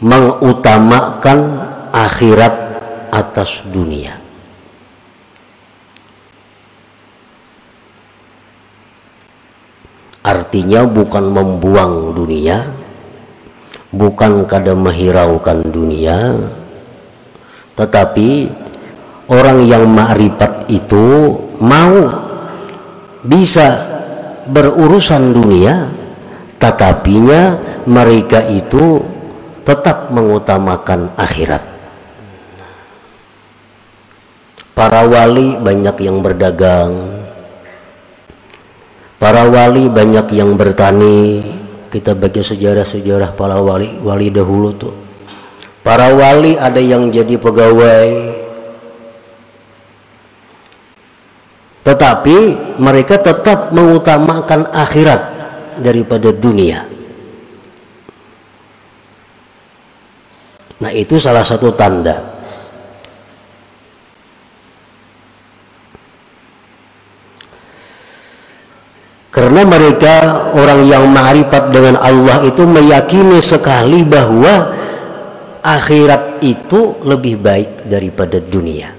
mengutamakan 0.04 1.40
akhirat 1.96 2.54
atas 3.08 3.64
dunia. 3.72 4.20
Artinya 10.24 10.84
bukan 10.88 11.26
membuang 11.32 12.16
dunia, 12.16 12.68
bukan 13.96 14.44
kada 14.48 14.76
menghiraukan 14.76 15.64
dunia, 15.68 16.36
tetapi 17.76 18.48
orang 19.32 19.64
yang 19.68 19.88
ma'rifat 19.88 20.68
itu 20.72 21.36
mau 21.60 22.08
bisa 23.24 23.84
berurusan 24.48 25.32
dunia, 25.32 25.88
tetapinya 26.60 27.56
mereka 27.84 28.48
itu 28.48 29.13
tetap 29.64 30.12
mengutamakan 30.12 31.12
akhirat. 31.16 31.64
Para 34.76 35.08
wali 35.08 35.56
banyak 35.56 35.96
yang 36.04 36.20
berdagang. 36.20 36.92
Para 39.18 39.48
wali 39.48 39.88
banyak 39.88 40.28
yang 40.36 40.60
bertani. 40.60 41.40
Kita 41.88 42.18
baca 42.18 42.42
sejarah-sejarah 42.42 43.38
para 43.38 43.62
wali 43.62 44.02
wali 44.04 44.28
dahulu 44.34 44.70
tuh. 44.76 44.96
Para 45.86 46.12
wali 46.12 46.60
ada 46.60 46.82
yang 46.82 47.08
jadi 47.14 47.38
pegawai. 47.40 48.12
Tetapi 51.84 52.38
mereka 52.80 53.20
tetap 53.20 53.76
mengutamakan 53.76 54.72
akhirat 54.72 55.22
daripada 55.84 56.32
dunia. 56.32 56.93
Nah 60.84 60.92
itu 60.92 61.16
salah 61.16 61.48
satu 61.48 61.72
tanda 61.72 62.34
Karena 69.34 69.66
mereka 69.66 70.46
orang 70.54 70.86
yang 70.86 71.10
ma'rifat 71.10 71.74
dengan 71.74 71.98
Allah 71.98 72.46
itu 72.46 72.70
meyakini 72.70 73.42
sekali 73.42 74.06
bahwa 74.06 74.70
akhirat 75.66 76.38
itu 76.46 77.02
lebih 77.02 77.42
baik 77.42 77.90
daripada 77.90 78.38
dunia. 78.38 78.94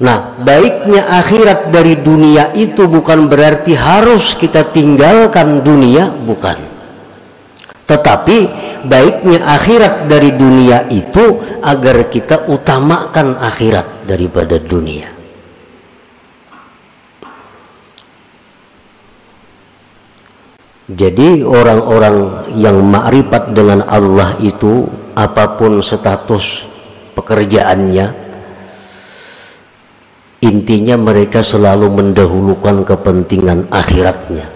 Nah, 0.00 0.40
baiknya 0.40 1.04
akhirat 1.20 1.68
dari 1.68 2.00
dunia 2.00 2.56
itu 2.56 2.88
bukan 2.88 3.28
berarti 3.28 3.76
harus 3.76 4.32
kita 4.40 4.72
tinggalkan 4.72 5.60
dunia, 5.60 6.08
bukan. 6.08 6.69
Tetapi 7.90 8.38
baiknya 8.86 9.42
akhirat 9.42 10.06
dari 10.06 10.30
dunia 10.30 10.86
itu 10.94 11.42
agar 11.58 12.06
kita 12.06 12.46
utamakan 12.46 13.34
akhirat 13.34 14.06
daripada 14.06 14.62
dunia. 14.62 15.10
Jadi 20.90 21.42
orang-orang 21.42 22.46
yang 22.58 22.82
makrifat 22.82 23.54
dengan 23.54 23.82
Allah 23.86 24.38
itu 24.38 24.86
apa 25.14 25.58
pun 25.58 25.82
status 25.82 26.66
pekerjaannya 27.14 28.06
intinya 30.42 30.98
mereka 30.98 31.46
selalu 31.46 31.90
mendahulukan 31.94 32.82
kepentingan 32.82 33.70
akhiratnya 33.70 34.50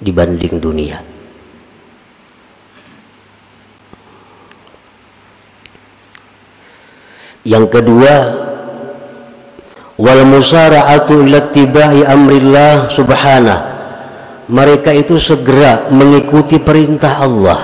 dibanding 0.00 0.56
dunia. 0.56 1.09
Yang 7.44 7.80
kedua, 7.80 8.14
wal 9.96 10.22
musara'atu 10.28 11.24
ila 11.24 11.48
tibai 11.52 12.04
amrillah 12.04 12.92
subhanah 12.92 13.60
mereka 14.50 14.90
itu 14.90 15.14
segera 15.16 15.86
mengikuti 15.94 16.58
perintah 16.58 17.22
Allah. 17.22 17.60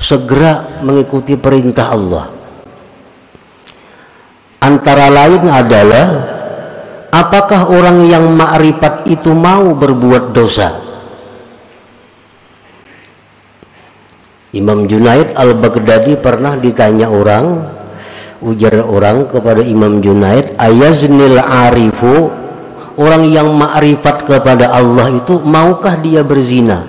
Segera 0.00 0.80
mengikuti 0.80 1.36
perintah 1.36 1.92
Allah. 1.92 2.24
Antara 4.64 5.12
lain 5.12 5.44
adalah 5.46 6.06
apakah 7.12 7.68
orang 7.68 8.08
yang 8.08 8.24
ma'rifat 8.32 9.06
itu 9.12 9.30
mau 9.36 9.76
berbuat 9.76 10.32
dosa 10.32 10.85
Imam 14.56 14.88
Junaid 14.88 15.36
al-Baghdadi 15.36 16.16
pernah 16.16 16.56
ditanya 16.56 17.12
orang 17.12 17.76
ujar 18.40 18.80
orang 18.80 19.28
kepada 19.28 19.60
Imam 19.60 20.00
Junaid 20.00 20.56
ayaznil 20.56 21.36
arifu? 21.36 22.32
Orang 22.96 23.28
yang 23.28 23.52
ma'rifat 23.52 24.24
kepada 24.24 24.72
Allah 24.72 25.12
itu 25.12 25.36
maukah 25.44 26.00
dia 26.00 26.24
berzina? 26.24 26.88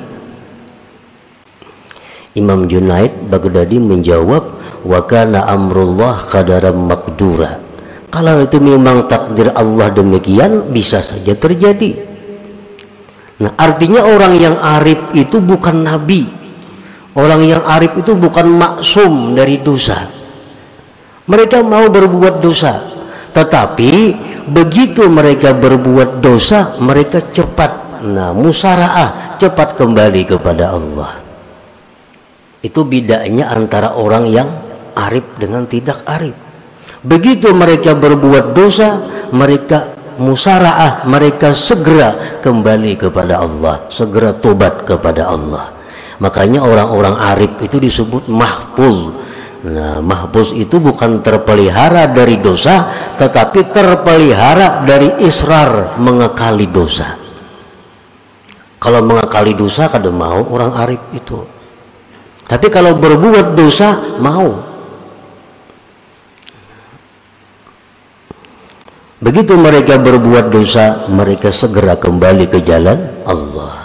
Imam 2.39 2.71
Junaid 2.71 3.27
Baghdadi 3.27 3.75
menjawab 3.83 4.43
wa 4.87 4.99
kana 5.03 5.51
amrullah 5.51 6.23
qadaram 6.31 6.87
makdura 6.87 7.59
kalau 8.07 8.39
itu 8.39 8.55
memang 8.63 9.03
takdir 9.11 9.51
Allah 9.51 9.91
demikian 9.91 10.71
bisa 10.71 11.03
saja 11.03 11.35
terjadi. 11.35 11.91
Nah 13.43 13.51
artinya 13.59 14.07
orang 14.07 14.33
yang 14.39 14.55
arif 14.55 15.11
itu 15.11 15.43
bukan 15.43 15.83
nabi 15.83 16.36
orang 17.17 17.41
yang 17.43 17.63
arif 17.65 17.97
itu 17.97 18.13
bukan 18.13 18.45
maksum 18.45 19.33
dari 19.33 19.59
dosa 19.59 20.17
mereka 21.27 21.59
mau 21.59 21.91
berbuat 21.91 22.39
dosa, 22.39 22.79
tetapi 23.35 23.91
begitu 24.47 25.11
mereka 25.11 25.51
berbuat 25.51 26.23
dosa, 26.23 26.79
mereka 26.79 27.19
cepat 27.19 27.99
nah 28.07 28.31
musaraah, 28.31 29.35
cepat 29.35 29.75
kembali 29.75 30.23
kepada 30.23 30.71
Allah. 30.71 31.19
Itu 32.63 32.87
bedanya 32.87 33.51
antara 33.51 33.99
orang 33.99 34.31
yang 34.31 34.47
arif 34.95 35.35
dengan 35.35 35.67
tidak 35.67 35.99
arif. 36.07 36.35
Begitu 37.03 37.51
mereka 37.51 37.91
berbuat 37.91 38.55
dosa, 38.55 39.03
mereka 39.35 39.99
musaraah, 40.23 41.03
mereka 41.11 41.51
segera 41.51 42.39
kembali 42.39 42.95
kepada 42.95 43.43
Allah, 43.43 43.83
segera 43.91 44.31
tobat 44.31 44.87
kepada 44.87 45.27
Allah. 45.27 45.76
Makanya 46.17 46.65
orang-orang 46.65 47.13
arif 47.13 47.51
itu 47.61 47.77
disebut 47.77 48.25
mahfuz, 48.25 49.17
Nah, 49.67 49.99
mahbus 50.05 50.53
itu 50.53 50.77
bukan 50.77 51.25
terpelihara 51.25 52.07
dari 52.13 52.37
dosa, 52.37 52.93
tetapi 53.17 53.73
terpelihara 53.73 54.85
dari 54.85 55.25
israr 55.25 55.97
mengekali 55.97 56.69
dosa. 56.69 57.17
Kalau 58.77 59.01
mengekali 59.01 59.57
dosa 59.57 59.89
kada 59.89 60.13
mau 60.13 60.45
orang 60.53 60.71
arif 60.85 61.01
itu. 61.11 61.41
Tapi 62.45 62.67
kalau 62.69 62.95
berbuat 62.95 63.57
dosa 63.57 64.15
mau. 64.21 64.61
Begitu 69.17 69.57
mereka 69.57 69.97
berbuat 69.97 70.53
dosa, 70.53 71.09
mereka 71.09 71.49
segera 71.49 71.97
kembali 71.97 72.45
ke 72.47 72.61
jalan 72.61 73.25
Allah. 73.25 73.76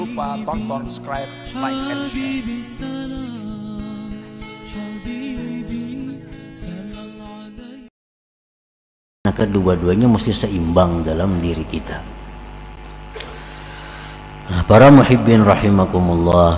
Lupa 0.00 0.40
tonton, 0.48 0.88
subscribe, 0.88 1.30
like, 1.60 1.76
and 1.92 2.08
share. 2.64 3.50
Nah 9.20 9.34
kedua-duanya 9.36 10.08
mesti 10.08 10.32
seimbang 10.32 11.04
dalam 11.04 11.44
diri 11.44 11.60
kita. 11.68 12.00
Nah, 14.50 14.64
para 14.64 14.88
muhibbin 14.88 15.44
rahimakumullah. 15.44 16.56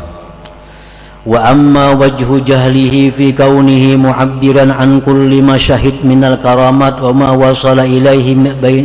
Wa 1.23 1.39
amma 1.51 1.95
wajhu 1.99 2.43
jahlihi 2.43 3.11
fi 3.11 3.35
kaunihi 3.35 3.99
mu'abbiran 3.99 4.75
an 4.75 5.03
kulli 5.03 5.43
ma 5.43 5.59
syahid 5.59 6.07
minal 6.07 6.39
karamat 6.39 6.99
wa 6.99 7.12
ma 7.14 7.29
wasala 7.35 7.87
ilaihi 7.87 8.35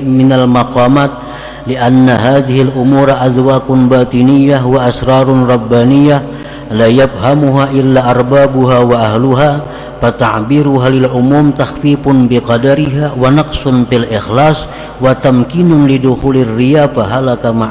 minal 0.06 0.50
maqamat 0.50 1.26
لأن 1.66 2.09
هذه 2.09 2.62
الأمور 2.62 3.12
أذواق 3.12 3.66
باطنية 3.70 4.66
وأسرار 4.66 5.26
ربانية 5.28 6.22
لا 6.70 6.87
يفهمها 6.87 7.64
إلا 7.70 8.11
أربابها 8.11 8.78
وأهلها 8.78 9.61
فتعبيرها 10.03 10.89
للعموم 10.89 11.51
تخفيف 11.51 12.03
بقدرها 12.05 13.12
ونقص 13.18 13.62
في 13.68 13.97
الإخلاص 13.97 14.66
وتمكين 15.01 15.87
لدخول 15.87 16.37
الرياء 16.37 16.87
فهلك 16.87 17.47
مع 17.47 17.70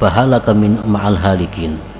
فهلك 0.00 0.46
من 0.48 0.80
مع 0.88 1.08
الهالكين 1.08 1.92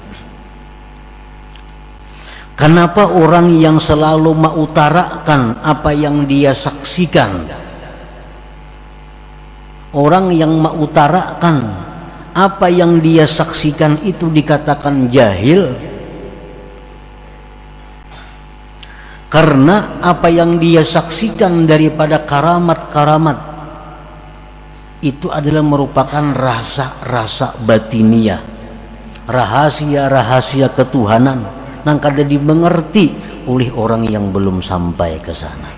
Kenapa 2.52 3.10
orang 3.10 3.50
yang 3.58 3.82
selalu 3.82 4.38
mengutarakan 4.38 5.58
apa 5.66 5.90
yang 5.90 6.28
dia 6.30 6.54
saksikan 6.54 7.48
orang 9.97 10.29
yang 10.29 10.53
mengutarakan 10.53 11.65
apa 12.37 12.69
yang 12.69 13.01
dia 13.01 13.25
saksikan 13.25 14.05
itu 14.05 14.29
dikatakan 14.29 15.09
jahil. 15.09 15.73
Karena 19.27 19.99
apa 19.99 20.31
yang 20.31 20.55
dia 20.55 20.85
saksikan 20.85 21.67
daripada 21.67 22.23
karamat-karamat 22.23 23.37
itu 25.03 25.27
adalah 25.27 25.65
merupakan 25.65 26.31
rasa-rasa 26.31 27.59
batiniah 27.59 28.39
rahasia-rahasia 29.27 30.71
ketuhanan. 30.71 31.43
Yang 31.83 31.99
kada 32.03 32.23
dimengerti 32.23 33.05
oleh 33.47 33.71
orang 33.75 34.03
yang 34.07 34.31
belum 34.31 34.59
sampai 34.59 35.23
ke 35.23 35.31
sana 35.31 35.76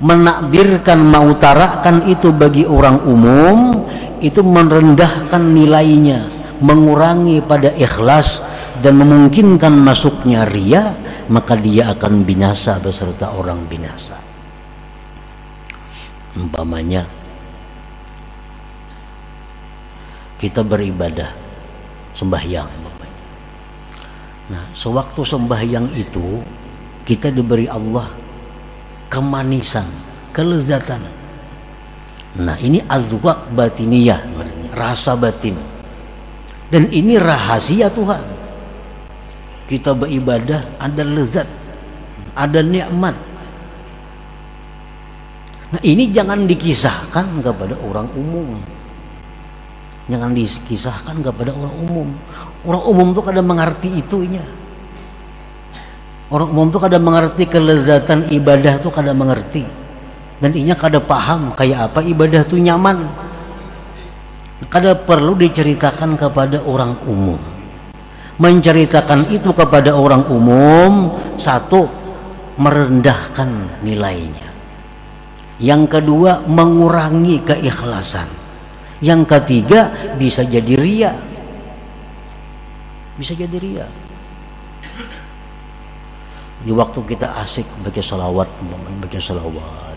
menakbirkan 0.00 1.00
mengutarakan 1.00 2.08
itu 2.08 2.32
bagi 2.32 2.64
orang 2.64 3.04
umum 3.04 3.84
itu 4.20 4.40
merendahkan 4.40 5.40
nilainya 5.40 6.28
mengurangi 6.60 7.40
pada 7.40 7.72
ikhlas 7.76 8.44
dan 8.80 9.00
memungkinkan 9.00 9.72
masuknya 9.76 10.48
ria 10.48 10.92
maka 11.28 11.56
dia 11.56 11.92
akan 11.94 12.26
binasa 12.26 12.80
beserta 12.82 13.32
orang 13.32 13.64
binasa. 13.68 14.18
Umpamanya 16.36 17.04
kita 20.40 20.64
beribadah 20.64 21.28
sembahyang 22.16 22.70
nah 24.50 24.66
sewaktu 24.74 25.20
sembahyang 25.22 25.94
itu 25.94 26.42
kita 27.06 27.30
diberi 27.30 27.70
Allah 27.70 28.19
kemanisan, 29.10 29.84
kelezatan. 30.30 31.02
Nah, 32.38 32.54
ini 32.62 32.78
azwak 32.86 33.50
batiniyah, 33.52 34.22
rasa 34.72 35.18
batin. 35.18 35.58
Dan 36.70 36.86
ini 36.94 37.18
rahasia 37.18 37.90
Tuhan. 37.90 38.22
Kita 39.66 39.90
beribadah 39.98 40.78
ada 40.78 41.02
lezat, 41.02 41.46
ada 42.38 42.62
nikmat. 42.62 43.18
Nah, 45.70 45.82
ini 45.82 46.10
jangan 46.14 46.46
dikisahkan 46.46 47.42
kepada 47.42 47.74
orang 47.82 48.06
umum. 48.14 48.54
Jangan 50.10 50.34
dikisahkan 50.34 51.22
kepada 51.22 51.54
orang 51.54 51.74
umum. 51.86 52.08
Orang 52.66 52.82
umum 52.86 53.08
tuh 53.14 53.22
kadang 53.22 53.46
mengerti 53.46 53.90
itunya. 53.94 54.42
Orang 56.30 56.54
umum 56.54 56.70
tuh 56.70 56.78
kadang 56.78 57.02
mengerti 57.02 57.42
kelezatan 57.50 58.30
ibadah 58.30 58.78
tuh 58.78 58.94
kadang 58.94 59.18
mengerti. 59.18 59.66
Dan 60.38 60.54
inya 60.54 60.78
kadang 60.78 61.02
paham 61.02 61.50
kayak 61.58 61.90
apa 61.90 62.06
ibadah 62.06 62.46
tuh 62.46 62.62
nyaman. 62.62 63.02
Kadang 64.70 65.02
perlu 65.02 65.34
diceritakan 65.34 66.14
kepada 66.14 66.62
orang 66.62 66.94
umum. 67.10 67.34
Menceritakan 68.38 69.26
itu 69.34 69.50
kepada 69.50 69.90
orang 69.98 70.22
umum 70.30 71.18
satu 71.34 71.90
merendahkan 72.62 73.82
nilainya. 73.82 74.46
Yang 75.58 75.98
kedua 75.98 76.46
mengurangi 76.46 77.42
keikhlasan. 77.42 78.30
Yang 79.02 79.34
ketiga 79.34 80.14
bisa 80.14 80.46
jadi 80.46 80.78
ria. 80.78 81.12
Bisa 83.18 83.34
jadi 83.34 83.58
ria 83.58 84.09
di 86.60 86.72
waktu 86.76 87.00
kita 87.08 87.40
asik 87.40 87.64
baca 87.80 88.02
salawat 88.04 88.48
baca 89.00 89.18
salawat. 89.20 89.96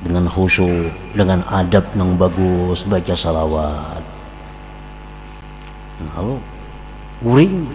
Dengan 0.00 0.24
khusyuk 0.32 0.88
dengan 1.12 1.44
adab 1.52 1.84
yang 1.92 2.16
bagus 2.16 2.88
baca 2.88 3.12
salawat. 3.12 4.00
Lalu 6.16 6.40
guring 7.20 7.68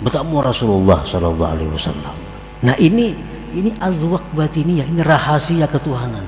bertemu 0.00 0.36
Rasulullah 0.40 1.04
Shallallahu 1.04 1.44
Alaihi 1.44 1.70
Wasallam. 1.76 2.16
Nah 2.64 2.76
ini 2.80 3.12
ini 3.52 3.70
azwak 3.76 4.24
batiniyah 4.32 4.88
ini 4.88 5.04
rahasia 5.04 5.68
ketuhanan. 5.68 6.24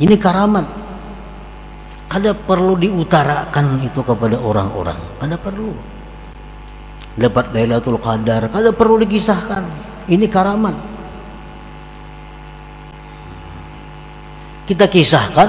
Ini 0.00 0.16
karamat. 0.16 0.64
Kada 2.08 2.32
perlu 2.32 2.80
diutarakan 2.80 3.84
itu 3.84 4.00
kepada 4.00 4.40
orang-orang. 4.40 4.96
Kada 5.20 5.36
perlu. 5.36 5.76
Dapat 7.20 7.52
Lailatul 7.52 8.00
Qadar 8.00 8.48
kada 8.48 8.72
perlu 8.72 8.96
dikisahkan 9.04 9.87
ini 10.08 10.26
karamat 10.26 10.74
kita 14.64 14.84
kisahkan 14.88 15.48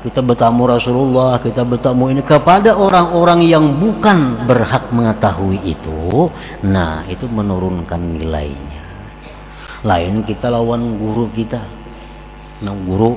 kita 0.00 0.24
bertamu 0.24 0.64
Rasulullah 0.64 1.36
kita 1.36 1.60
bertamu 1.60 2.08
ini 2.08 2.24
kepada 2.24 2.72
orang-orang 2.72 3.44
yang 3.44 3.68
bukan 3.76 4.48
berhak 4.48 4.88
mengetahui 4.96 5.60
itu. 5.60 6.24
Nah 6.64 7.04
itu 7.04 7.28
menurunkan 7.28 8.00
nilainya. 8.00 8.80
Lain 9.84 10.24
kita 10.24 10.48
lawan 10.48 10.96
guru 10.96 11.28
kita. 11.36 11.60
Nah 12.64 12.72
guru 12.88 13.12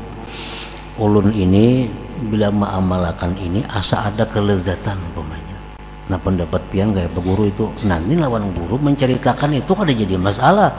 ulun 0.99 1.31
ini 1.31 1.87
bila 2.27 2.51
mengamalkan 2.51 3.31
ini 3.39 3.63
asa 3.71 4.11
ada 4.11 4.27
kelezatan 4.27 4.99
pemanya 5.15 5.42
nah 6.11 6.19
pendapat 6.19 6.59
pian 6.67 6.91
kayak 6.91 7.15
guru 7.15 7.47
itu 7.47 7.71
nanti 7.87 8.19
lawan 8.19 8.51
guru 8.51 8.75
menceritakan 8.75 9.55
itu 9.55 9.71
ada 9.71 9.93
jadi 9.93 10.15
masalah. 10.19 10.71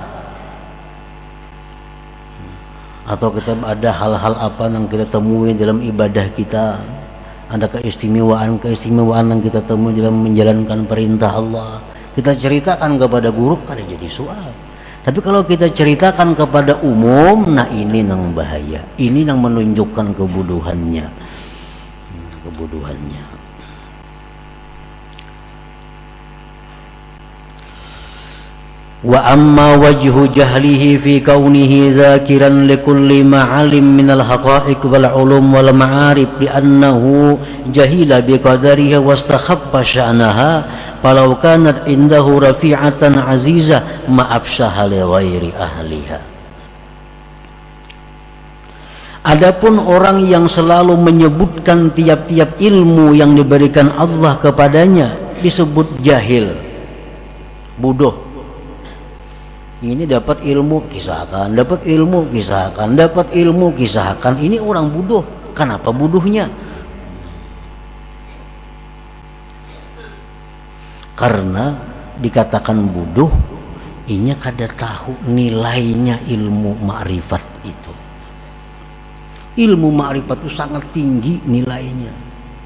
Atau 3.04 3.36
kita 3.36 3.52
ada 3.60 3.90
hal-hal 3.92 4.34
apa 4.36 4.64
yang 4.68 4.88
kita 4.88 5.04
temui 5.08 5.52
dalam 5.52 5.80
ibadah 5.84 6.24
kita 6.32 6.80
ada 7.52 7.68
keistimewaan 7.68 8.56
keistimewaan 8.56 9.28
yang 9.28 9.40
kita 9.44 9.60
temui 9.64 9.92
dalam 9.92 10.24
menjalankan 10.24 10.88
perintah 10.88 11.36
Allah. 11.36 11.80
Kita 12.16 12.32
ceritakan 12.32 12.96
kepada 12.96 13.28
guru 13.28 13.60
kan 13.64 13.76
jadi 13.76 14.08
soal. 14.08 14.48
Tapi 15.04 15.20
kalau 15.20 15.44
kita 15.44 15.68
ceritakan 15.68 16.32
kepada 16.32 16.80
umum 16.80 17.44
nah 17.52 17.68
ini 17.68 18.00
yang 18.00 18.32
bahaya. 18.32 18.80
Ini 18.96 19.28
yang 19.28 19.40
menunjukkan 19.40 20.16
kebuduhannya 20.16 21.34
kebuduhannya 22.44 23.34
وأما 29.03 29.75
وجه 29.75 30.15
جهله 30.36 30.97
في 30.97 31.19
كونه 31.19 31.71
ذاكرا 31.95 32.49
لكل 32.49 33.23
معالم 33.23 33.86
من 33.97 34.11
الحقائق 34.11 34.82
والعلوم 34.84 35.53
والمعارف 35.53 36.27
لأنه 36.41 37.03
جهل 37.73 38.11
بقدرها 38.21 38.97
واستخف 38.97 39.71
شأنها 39.82 40.65
فلو 41.03 41.36
كانت 41.36 41.77
عنده 41.88 42.25
رفيعة 42.39 43.03
عزيزة 43.03 43.84
ما 44.11 44.36
أفشها 44.36 44.88
لغير 44.88 45.43
أهلها 45.55 46.19
Adapun 49.19 49.84
orang 49.84 50.23
yang 50.25 50.47
selalu 50.47 50.95
menyebutkan 50.95 51.91
tiap-tiap 51.91 52.55
ilmu 52.55 53.11
yang 53.13 53.36
diberikan 53.36 53.91
Allah 53.93 54.39
kepadanya 54.39 55.11
disebut 55.43 55.99
jahil, 55.99 56.55
bodoh 57.75 58.22
ini 59.85 60.09
dapat 60.09 60.41
ilmu 60.41 60.89
kisahkan. 60.89 61.53
Dapat 61.53 61.85
ilmu 61.85 62.32
kisahkan. 62.32 62.89
Dapat 62.97 63.37
ilmu 63.37 63.76
kisahkan. 63.76 64.41
Ini 64.41 64.57
orang 64.57 64.89
bodoh. 64.89 65.24
Kenapa 65.53 65.93
bodohnya? 65.93 66.49
Karena 71.14 71.76
dikatakan 72.18 72.91
bodoh 72.91 73.30
ini 74.11 74.35
kada 74.41 74.66
tahu 74.72 75.30
nilainya 75.30 76.18
ilmu 76.26 76.80
makrifat 76.80 77.45
itu. 77.62 77.93
Ilmu 79.55 79.89
makrifat 79.95 80.37
itu 80.43 80.51
sangat 80.51 80.82
tinggi 80.91 81.39
nilainya. 81.47 82.11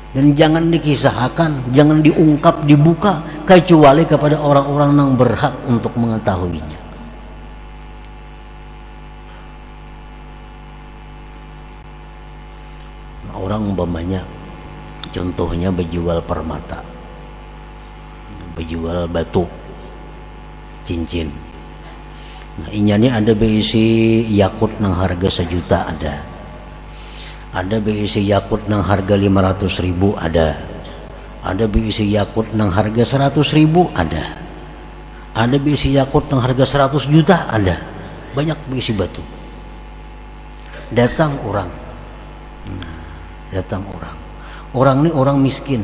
Dan 0.09 0.33
jangan 0.33 0.73
dikisahkan 0.73 1.77
jangan 1.77 2.01
diungkap 2.01 2.65
dibuka 2.65 3.21
kecuali 3.45 4.09
kepada 4.09 4.41
orang-orang 4.41 4.97
yang 4.97 5.13
berhak 5.21 5.53
untuk 5.69 5.93
mengetahuinya 6.01 6.89
orang 13.49 13.68
umpamanya 13.79 14.27
contohnya 15.15 15.71
berjual 15.71 16.19
permata. 16.27 16.83
Berjual 18.59 19.07
batu. 19.07 19.47
Cincin. 20.83 21.31
Nah 22.59 22.75
ini 22.75 23.07
ada 23.07 23.39
berisi 23.39 24.27
yakut 24.35 24.83
nang 24.83 24.99
harga 24.99 25.31
sejuta 25.31 25.87
ada. 25.87 26.19
Ada 27.55 27.79
berisi 27.79 28.27
yakut 28.27 28.67
nang 28.67 28.83
harga 28.83 29.15
500 29.15 29.85
ribu 29.87 30.19
ada. 30.19 30.59
Ada 31.47 31.71
berisi 31.71 32.11
yakut 32.11 32.51
nang 32.59 32.75
harga 32.75 33.31
100 33.31 33.39
ribu 33.55 33.87
ada. 33.95 34.43
Ada 35.39 35.55
berisi 35.55 35.95
yakut 35.95 36.27
nang 36.35 36.43
harga 36.43 36.91
100 36.91 37.07
juta 37.07 37.47
ada. 37.47 37.79
Banyak 38.35 38.59
berisi 38.67 38.91
batu. 38.91 39.23
Datang 40.91 41.39
orang. 41.47 41.71
Nah, 42.75 42.98
datang 43.53 43.85
orang. 43.89 44.17
Orang 44.77 44.97
ini 45.05 45.11
orang 45.13 45.37
miskin. 45.41 45.81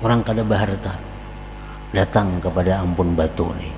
Orang 0.00 0.24
kada 0.24 0.40
baharta 0.40 0.96
datang 1.92 2.40
kepada 2.40 2.80
ampun 2.80 3.12
batu 3.18 3.50
nih 3.58 3.74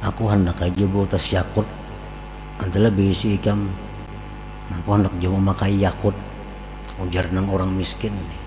aku 0.00 0.30
hendak 0.30 0.62
aja 0.62 0.84
bawa 0.88 1.04
tas 1.10 1.26
yakut. 1.28 1.66
Adalah 2.58 2.88
berisi 2.88 3.36
ikam. 3.36 3.68
Aku 4.80 4.88
hendak 4.96 5.12
jauh 5.20 5.36
memakai 5.36 5.76
yakut. 5.76 6.16
Ujar 6.98 7.30
nang 7.30 7.46
orang 7.52 7.70
miskin 7.70 8.10
nih 8.10 8.40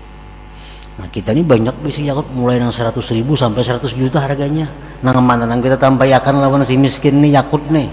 nah 0.92 1.08
kita 1.08 1.32
ini 1.32 1.40
banyak 1.40 1.72
berisi 1.80 2.04
yakut. 2.04 2.28
Mulai 2.36 2.60
nang 2.60 2.68
100 2.68 3.00
ribu 3.16 3.32
sampai 3.32 3.64
100 3.64 3.96
juta 3.96 4.20
harganya. 4.20 4.68
Nang 5.00 5.24
mana 5.24 5.48
nang 5.48 5.64
kita 5.64 5.80
tampayakan 5.80 6.42
lawan 6.42 6.62
si 6.66 6.76
miskin 6.76 7.22
nih 7.24 7.40
yakut 7.40 7.64
nih 7.72 7.88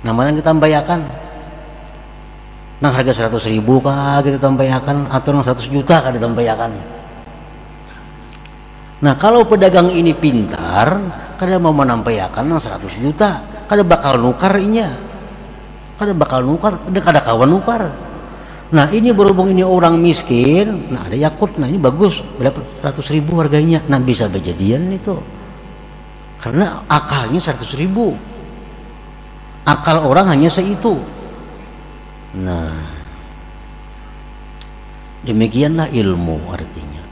nah 0.00 0.16
mana 0.16 0.32
kita 0.32 0.48
tampayakan 0.48 1.00
nang 2.80 2.92
harga 2.96 3.28
100 3.28 3.52
ribu 3.52 3.80
kah 3.84 4.24
kita 4.24 4.40
tampaikan 4.40 5.04
atau 5.08 5.28
nang 5.36 5.44
100 5.44 5.56
juta 5.68 6.00
kah 6.00 6.12
ditampaikan 6.12 6.72
nah 9.04 9.14
kalau 9.20 9.44
pedagang 9.44 9.92
ini 9.92 10.16
pintar 10.16 10.96
kada 11.40 11.56
mau 11.56 11.72
menampaikan 11.72 12.44
nang 12.44 12.60
100 12.60 13.00
juta 13.00 13.50
kada 13.70 13.86
bakal 13.86 14.18
nukar 14.18 14.58
inya. 14.58 14.90
Kada 15.94 16.10
bakal 16.10 16.42
nukar 16.42 16.74
kada 16.90 17.22
kawan 17.22 17.46
nukar. 17.46 17.86
Nah 18.74 18.90
ini 18.90 19.14
berhubung 19.14 19.54
ini 19.54 19.62
orang 19.62 19.94
miskin 19.94 20.90
nah 20.90 21.06
ada 21.06 21.14
yakut 21.14 21.54
nah 21.54 21.70
ini 21.70 21.78
bagus. 21.78 22.18
Berapa? 22.34 22.58
100 22.82 23.14
ribu 23.14 23.38
harganya. 23.38 23.78
Nah 23.86 24.02
bisa 24.02 24.26
berjadian 24.26 24.90
itu. 24.90 25.14
Karena 26.42 26.82
akalnya 26.90 27.38
100 27.38 27.78
ribu. 27.78 28.18
Akal 29.62 30.02
orang 30.02 30.34
hanya 30.34 30.50
seitu 30.50 30.98
Nah, 32.30 32.70
demikianlah 35.26 35.90
ilmu 35.90 36.38
artinya. 36.54 37.02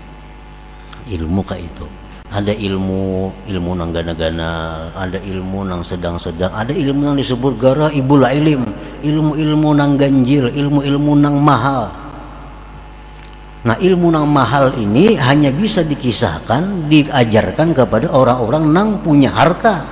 Ilmu 1.11 1.41
kayak 1.43 1.67
itu. 1.67 1.87
Ada 2.29 2.53
ilmu 2.53 3.33
ilmu 3.49 3.71
nang 3.73 3.91
gana-gana, 3.91 4.85
ada 4.93 5.17
ilmu 5.17 5.65
nang 5.65 5.81
sedang-sedang, 5.81 6.53
ada 6.53 6.71
ilmu 6.71 7.11
yang 7.11 7.17
disebut 7.17 7.57
gara 7.57 7.89
ibul 7.89 8.21
ilim, 8.21 8.69
ilmu-ilmu 9.01 9.69
nang 9.73 9.97
ganjil, 9.97 10.53
ilmu-ilmu 10.53 11.13
nang 11.19 11.41
mahal. 11.41 11.89
Nah 13.65 13.75
ilmu 13.81 14.13
nang 14.13 14.29
mahal 14.29 14.77
ini 14.77 15.17
hanya 15.17 15.49
bisa 15.49 15.81
dikisahkan, 15.83 16.87
diajarkan 16.93 17.73
kepada 17.73 18.13
orang-orang 18.13 18.65
nang 18.71 18.89
punya 19.01 19.33
harta. 19.33 19.83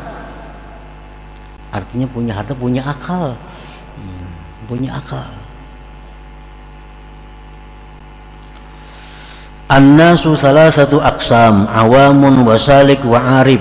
Artinya 1.72 2.06
punya 2.06 2.36
harta, 2.36 2.52
punya 2.52 2.84
akal 2.84 3.32
punya 4.66 4.98
akal. 4.98 5.26
An-nasu 9.66 10.38
salah 10.38 10.70
satu 10.70 11.02
aksam 11.02 11.66
awamun 11.66 12.46
wasalik 12.46 13.02
wa 13.02 13.42
arif 13.42 13.58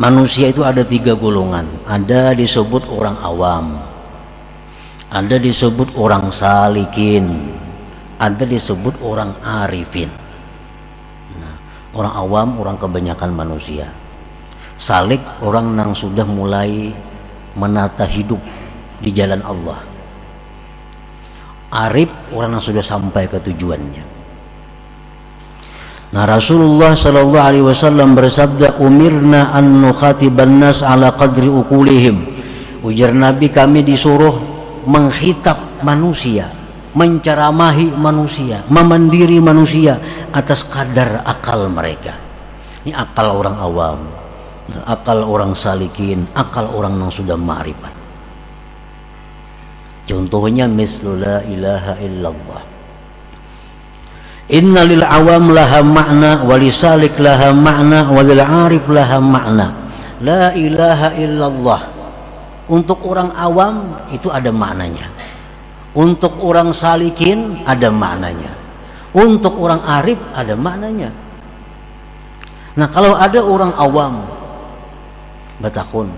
manusia 0.00 0.50
itu 0.50 0.64
ada 0.64 0.82
tiga 0.82 1.12
golongan. 1.12 1.66
Ada 1.84 2.32
disebut 2.32 2.88
orang 2.88 3.16
awam. 3.20 3.66
Ada 5.12 5.38
disebut 5.38 5.94
orang 5.94 6.32
salikin. 6.32 7.52
Ada 8.18 8.48
disebut 8.48 8.98
orang 9.04 9.34
arifin. 9.42 10.08
Nah, 11.38 11.54
orang 11.94 12.14
awam 12.14 12.48
orang 12.62 12.76
kebanyakan 12.78 13.30
manusia. 13.34 13.86
Salik 14.74 15.22
orang 15.44 15.78
yang 15.78 15.92
sudah 15.94 16.26
mulai 16.26 16.90
menata 17.54 18.02
hidup 18.02 18.42
di 18.98 19.14
jalan 19.14 19.38
Allah 19.46 19.93
arif 21.74 22.06
orang 22.30 22.56
yang 22.56 22.62
sudah 22.62 22.84
sampai 22.84 23.26
ke 23.26 23.42
tujuannya. 23.42 24.14
Nah 26.14 26.24
Rasulullah 26.30 26.94
Shallallahu 26.94 27.42
Alaihi 27.42 27.66
Wasallam 27.66 28.14
bersabda 28.14 28.78
umirna 28.78 29.50
an 29.50 29.82
nukhatiban 29.82 30.62
nas 30.62 30.86
ala 30.86 31.10
qadri 31.18 31.50
ukulihim 31.50 32.22
ujar 32.86 33.10
Nabi 33.10 33.50
kami 33.50 33.82
disuruh 33.82 34.38
menghitab 34.86 35.82
manusia 35.82 36.54
menceramahi 36.94 37.90
manusia 37.98 38.62
memandiri 38.70 39.42
manusia 39.42 39.98
atas 40.30 40.62
kadar 40.70 41.26
akal 41.26 41.66
mereka. 41.66 42.14
Ini 42.86 42.94
akal 42.94 43.34
orang 43.34 43.56
awam 43.58 43.98
akal 44.86 45.26
orang 45.26 45.58
salikin 45.58 46.22
akal 46.38 46.70
orang 46.70 46.94
yang 46.94 47.10
sudah 47.10 47.34
ma'rifat 47.34 48.03
contohnya 50.04 50.68
mislu 50.68 51.18
la 51.18 51.40
ilaha 51.44 51.98
illallah. 52.00 52.62
Inna 54.52 54.84
lil 54.84 55.00
awam 55.00 55.56
laha 55.56 55.80
makna 55.80 56.44
walisalik 56.44 57.16
laha 57.16 57.56
makna 57.56 58.04
walil 58.12 58.44
arif 58.44 58.84
laha 58.92 59.16
makna 59.16 59.84
La 60.22 60.54
ilaha 60.56 61.12
illallah. 61.16 61.82
Untuk 62.64 63.04
orang 63.04 63.28
awam 63.36 63.92
itu 64.08 64.32
ada 64.32 64.48
maknanya. 64.48 65.10
Untuk 65.92 66.40
orang 66.40 66.72
salikin 66.72 67.60
ada 67.68 67.92
maknanya. 67.92 68.52
Untuk 69.12 69.58
orang 69.60 69.84
arif 69.84 70.16
ada 70.32 70.56
maknanya. 70.56 71.12
Nah 72.74 72.88
kalau 72.90 73.14
ada 73.14 73.38
orang 73.38 73.70
awam 73.78 74.26
Batakun 75.62 76.10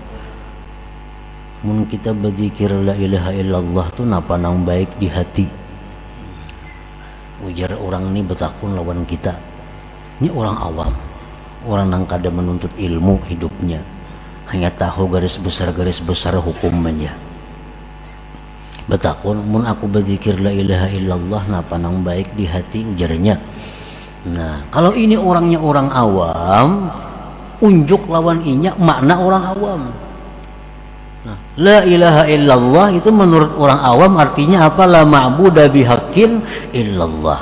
Mun 1.67 1.83
kita 1.83 2.15
berzikir 2.15 2.71
la 2.71 2.95
ilaha 2.95 3.35
illallah 3.35 3.91
tu 3.91 4.07
napa 4.07 4.39
nang 4.39 4.63
baik 4.63 4.95
di 4.95 5.11
hati. 5.11 5.43
Ujar 7.43 7.75
orang 7.75 8.07
ini 8.15 8.23
betakun 8.23 8.71
lawan 8.71 9.03
kita. 9.03 9.35
Ini 10.23 10.31
orang 10.31 10.55
awam. 10.63 10.93
Orang 11.67 11.91
yang 11.91 12.07
kada 12.07 12.31
menuntut 12.31 12.71
ilmu 12.79 13.19
hidupnya. 13.27 13.83
Hanya 14.47 14.71
tahu 14.71 15.11
garis 15.11 15.35
besar 15.35 15.75
garis 15.75 15.99
besar 15.99 16.39
hukumnya 16.39 17.11
betakun 18.87 19.43
mun 19.43 19.67
aku 19.67 19.85
berzikir 19.85 20.39
la 20.39 20.49
ilaha 20.49 20.87
illallah 20.87 21.43
napa 21.51 21.75
nang 21.75 22.01
baik 22.01 22.31
di 22.39 22.47
hati 22.47 22.87
ujarnya. 22.87 23.35
Nah 24.31 24.63
kalau 24.71 24.95
ini 24.95 25.19
orangnya 25.19 25.59
orang 25.59 25.91
awam 25.91 26.87
unjuk 27.59 28.07
lawan 28.07 28.39
inya 28.47 28.71
makna 28.79 29.19
orang 29.19 29.43
awam 29.55 29.81
La 31.57 31.81
ilaha 31.83 32.23
illallah 32.29 32.87
itu 32.93 33.09
menurut 33.09 33.57
orang 33.57 33.81
awam 33.81 34.13
artinya 34.21 34.69
apa? 34.69 34.85
La 34.85 35.01
ma'budu 35.03 35.65
bihaqqin 35.67 36.39
illallah. 36.71 37.41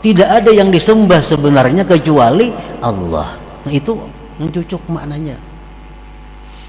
Tidak 0.00 0.28
ada 0.28 0.54
yang 0.54 0.70
disembah 0.70 1.18
sebenarnya 1.18 1.82
kecuali 1.82 2.54
Allah. 2.78 3.34
Nah, 3.66 3.72
itu 3.74 3.98
cocok 4.38 4.82
maknanya. 4.92 5.34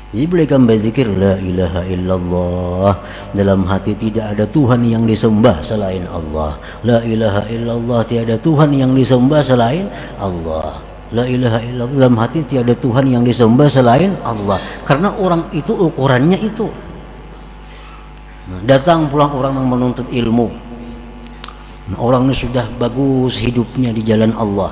Jadi 0.07 0.23
boleh 0.23 0.47
kamu 0.47 0.65
berzikir 0.71 1.07
la 1.19 1.35
ilaha 1.35 1.83
illallah 1.83 2.93
dalam 3.35 3.67
hati 3.67 3.91
tidak 3.91 4.33
ada 4.33 4.47
Tuhan 4.47 4.87
yang 4.87 5.03
disembah 5.03 5.59
selain 5.59 6.07
Allah. 6.07 6.55
La 6.87 7.03
ilaha 7.03 7.43
illallah 7.51 8.07
tiada 8.07 8.39
Tuhan 8.39 8.71
yang 8.71 8.95
disembah 8.95 9.43
selain 9.43 9.85
Allah. 10.15 10.86
La 11.15 11.23
ilaha 11.23 11.63
illallah 11.63 11.95
dalam 12.03 12.15
hati 12.19 12.43
tiada 12.43 12.75
Tuhan 12.75 13.07
yang 13.07 13.23
disembah 13.23 13.71
selain 13.71 14.11
Allah. 14.27 14.59
Karena 14.83 15.15
orang 15.15 15.47
itu 15.55 15.71
ukurannya 15.71 16.35
itu. 16.35 16.67
Datang 18.67 19.07
pulang 19.07 19.31
orang 19.31 19.55
yang 19.55 19.67
menuntut 19.71 20.07
ilmu. 20.11 20.51
Nah, 21.87 21.99
orang 22.03 22.27
ini 22.27 22.35
sudah 22.35 22.67
bagus 22.75 23.39
hidupnya 23.39 23.95
di 23.95 24.03
jalan 24.03 24.35
Allah. 24.35 24.71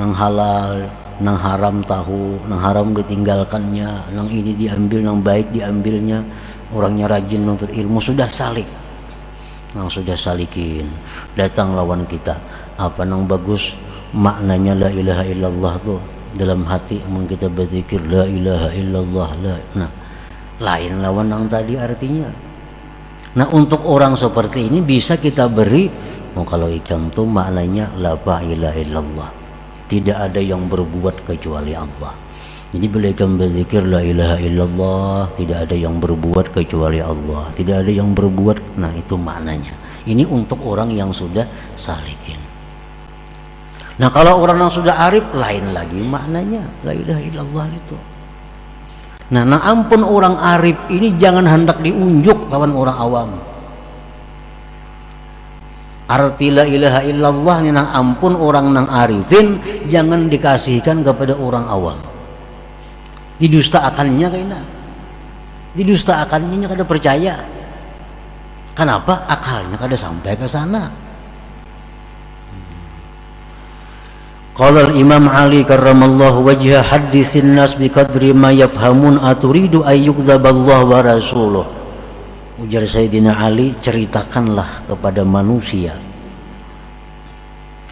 Nang 0.00 0.16
halal, 0.16 0.88
nang 1.20 1.36
haram 1.36 1.84
tahu, 1.84 2.40
nang 2.48 2.60
haram 2.64 2.96
ditinggalkannya, 2.96 4.16
nang 4.16 4.28
ini 4.32 4.56
diambil, 4.56 5.04
nang 5.04 5.20
baik 5.20 5.52
diambilnya. 5.52 6.24
Orangnya 6.72 7.04
rajin 7.04 7.44
menuntut 7.44 7.68
ilmu 7.68 8.00
sudah 8.00 8.28
salik. 8.32 8.66
Nang 9.76 9.92
sudah 9.92 10.16
salikin. 10.16 10.88
Datang 11.36 11.76
lawan 11.76 12.08
kita. 12.08 12.32
Apa 12.80 13.04
nang 13.04 13.28
bagus 13.28 13.76
maknanya 14.14 14.78
la 14.78 14.88
ilaha 14.94 15.24
illallah 15.26 15.74
tuh 15.82 15.98
dalam 16.34 16.62
hati 16.66 17.02
emang 17.02 17.26
kita 17.26 17.50
berzikir 17.50 17.98
la 18.06 18.26
ilaha 18.26 18.70
illallah 18.74 19.30
la 19.42 19.56
nah. 19.74 19.90
Lain 20.62 21.02
lawan 21.02 21.34
yang 21.34 21.50
tadi 21.50 21.74
artinya. 21.74 22.30
Nah 23.34 23.46
untuk 23.50 23.82
orang 23.90 24.14
seperti 24.14 24.70
ini 24.70 24.78
bisa 24.78 25.18
kita 25.18 25.50
beri 25.50 25.90
oh, 26.38 26.46
kalau 26.46 26.70
ikan 26.70 27.10
tuh 27.10 27.26
maknanya 27.26 27.90
la 27.98 28.14
ilaha 28.38 28.78
illallah. 28.78 29.30
Tidak 29.90 30.14
ada 30.14 30.38
yang 30.38 30.70
berbuat 30.70 31.26
kecuali 31.26 31.74
Allah. 31.74 32.14
Jadi 32.70 32.86
bila 32.86 33.10
ikan 33.10 33.34
berzikir 33.34 33.82
la 33.82 33.98
ilaha 33.98 34.38
illallah 34.38 35.26
tidak 35.34 35.66
ada 35.66 35.74
yang 35.74 35.98
berbuat 35.98 36.54
kecuali 36.54 37.02
Allah. 37.02 37.50
Tidak 37.58 37.76
ada 37.82 37.90
yang 37.90 38.14
berbuat 38.14 38.78
nah 38.78 38.94
itu 38.94 39.18
maknanya. 39.18 39.74
Ini 40.06 40.22
untuk 40.30 40.62
orang 40.62 40.94
yang 40.94 41.10
sudah 41.10 41.46
salikin 41.74 42.53
Nah 43.94 44.10
kalau 44.10 44.42
orang 44.42 44.58
yang 44.58 44.72
sudah 44.74 45.06
arif 45.06 45.22
lain 45.30 45.70
lagi 45.70 46.02
maknanya 46.02 46.66
la 46.82 46.90
ilaha 46.90 47.20
illallah 47.22 47.66
itu. 47.70 47.96
Nah, 49.24 49.40
nah 49.40 49.62
ampun 49.64 50.04
orang 50.04 50.36
arif 50.36 50.76
ini 50.92 51.16
jangan 51.16 51.48
hendak 51.48 51.80
diunjuk 51.80 52.52
lawan 52.52 52.74
orang 52.74 52.96
awam. 52.98 53.30
Arti 56.04 56.52
la 56.52 56.68
ilaha 56.68 57.00
illallah 57.00 57.56
ini 57.64 57.70
nang 57.72 57.88
ampun 57.88 58.36
orang 58.36 58.68
nang 58.76 58.86
arifin 58.92 59.56
jangan 59.88 60.28
dikasihkan 60.28 61.00
kepada 61.00 61.32
orang 61.40 61.64
awam. 61.70 61.96
Didustakannya 63.40 64.26
kayaknya. 64.28 64.60
Didustakannya 65.72 66.66
kada 66.68 66.84
percaya. 66.84 67.34
Kenapa? 68.74 69.24
Akalnya 69.30 69.78
kada 69.80 69.96
sampai 69.96 70.34
ke 70.36 70.44
sana. 70.44 71.03
Qala 74.54 74.86
al-Imam 74.86 75.26
Ali 75.26 75.66
karramallahu 75.66 76.46
wajha 76.46 76.78
hadithin 76.78 77.58
nas 77.58 77.74
biqadri 77.74 78.30
ma 78.30 78.54
yafhamun 78.54 79.18
aturidu 79.18 79.82
yukdzaballah 79.82 80.80
wa 80.86 81.02
rasuluh. 81.02 81.66
Ujar 82.62 82.86
Sayyidina 82.86 83.34
Ali, 83.34 83.74
ceritakanlah 83.82 84.86
kepada 84.86 85.26
manusia 85.26 85.98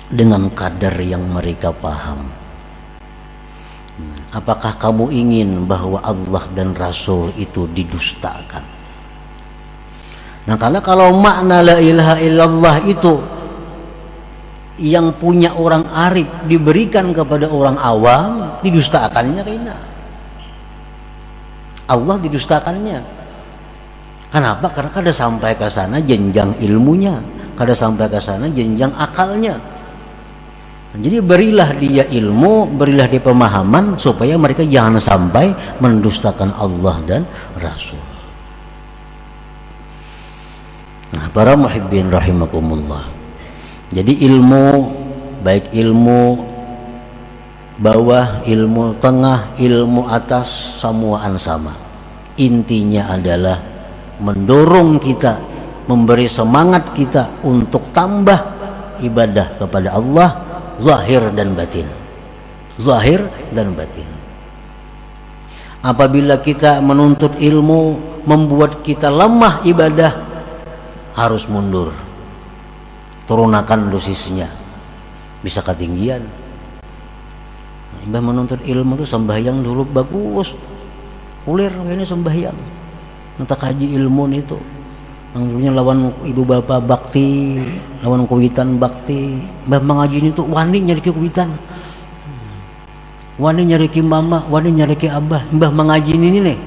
dengan 0.06 0.46
kadar 0.54 0.94
yang 1.02 1.26
mereka 1.34 1.74
paham. 1.74 2.30
Apakah 4.30 4.78
kamu 4.78 5.10
ingin 5.10 5.66
bahwa 5.66 5.98
Allah 5.98 6.46
dan 6.54 6.78
Rasul 6.78 7.34
itu 7.42 7.66
didustakan? 7.74 8.62
Nah, 10.46 10.54
karena 10.54 10.78
kalau 10.78 11.10
makna 11.18 11.58
la 11.58 11.82
ilaha 11.82 12.22
illallah 12.22 12.76
itu 12.86 13.18
yang 14.82 15.14
punya 15.14 15.54
orang 15.54 15.86
arif 15.86 16.26
diberikan 16.50 17.14
kepada 17.14 17.46
orang 17.46 17.78
awam 17.78 18.58
didustakannya 18.66 19.42
Rina. 19.46 19.76
Allah 21.86 22.16
didustakannya. 22.18 22.98
Kenapa? 24.34 24.66
Karena 24.74 24.90
kada 24.90 25.12
sampai 25.14 25.54
ke 25.54 25.70
sana 25.70 26.02
jenjang 26.02 26.50
ilmunya. 26.58 27.14
Kada 27.54 27.76
sampai 27.78 28.10
ke 28.10 28.18
sana 28.18 28.50
jenjang 28.50 28.90
akalnya. 28.98 29.54
Jadi 30.92 31.24
berilah 31.24 31.72
dia 31.80 32.04
ilmu 32.04 32.68
berilah 32.76 33.08
dia 33.08 33.22
pemahaman 33.22 33.96
supaya 33.96 34.36
mereka 34.36 34.60
jangan 34.60 35.00
sampai 35.00 35.48
mendustakan 35.80 36.52
Allah 36.52 36.96
dan 37.08 37.22
Rasul. 37.56 38.00
Nah 41.16 41.28
para 41.32 41.56
muhibbin 41.56 42.12
rahimakumullah 42.12 43.21
jadi 43.92 44.12
ilmu 44.24 44.88
baik 45.44 45.76
ilmu 45.76 46.40
bawah, 47.76 48.40
ilmu 48.48 48.96
tengah, 49.04 49.52
ilmu 49.60 50.08
atas 50.08 50.80
semuaan 50.80 51.36
sama. 51.36 51.76
Intinya 52.40 53.12
adalah 53.12 53.60
mendorong 54.16 54.96
kita, 54.96 55.36
memberi 55.90 56.24
semangat 56.24 56.96
kita 56.96 57.44
untuk 57.44 57.84
tambah 57.92 58.40
ibadah 59.04 59.60
kepada 59.60 59.88
Allah 59.92 60.28
zahir 60.80 61.28
dan 61.36 61.52
batin. 61.52 61.84
Zahir 62.80 63.20
dan 63.52 63.76
batin. 63.76 64.08
Apabila 65.84 66.40
kita 66.40 66.80
menuntut 66.80 67.36
ilmu 67.36 68.00
membuat 68.24 68.80
kita 68.80 69.12
lemah 69.12 69.60
ibadah 69.66 70.14
harus 71.12 71.44
mundur 71.50 71.92
turunakan 73.26 73.90
dosisnya 73.92 74.48
bisa 75.42 75.62
ketinggian 75.62 76.22
Mbah 78.02 78.18
menuntut 78.18 78.58
ilmu 78.66 78.98
tuh 78.98 79.06
sembahyang 79.06 79.62
dulu 79.62 79.86
bagus 79.86 80.50
ulir 81.46 81.70
ini 81.86 82.02
sembahyang 82.02 82.58
Nanti 83.38 83.54
kaji 83.56 83.86
ilmu 83.94 84.24
itu 84.34 84.58
Maksudnya 85.32 85.72
lawan 85.72 86.12
ibu 86.28 86.44
bapak 86.44 86.84
bakti, 86.84 87.56
lawan 88.04 88.28
kuitan 88.28 88.76
bakti. 88.76 89.40
Mbah 89.64 89.80
mengaji 89.80 90.28
itu 90.28 90.44
wani 90.44 90.84
nyari 90.84 91.00
kuitan. 91.00 91.48
Wani 93.40 93.64
nyari 93.64 93.88
mama, 94.04 94.44
wani 94.52 94.76
nyari 94.76 94.92
ki 94.92 95.08
abah. 95.08 95.40
Mbah 95.56 95.72
mengaji 95.72 96.20
ini 96.20 96.36
nih. 96.36 96.58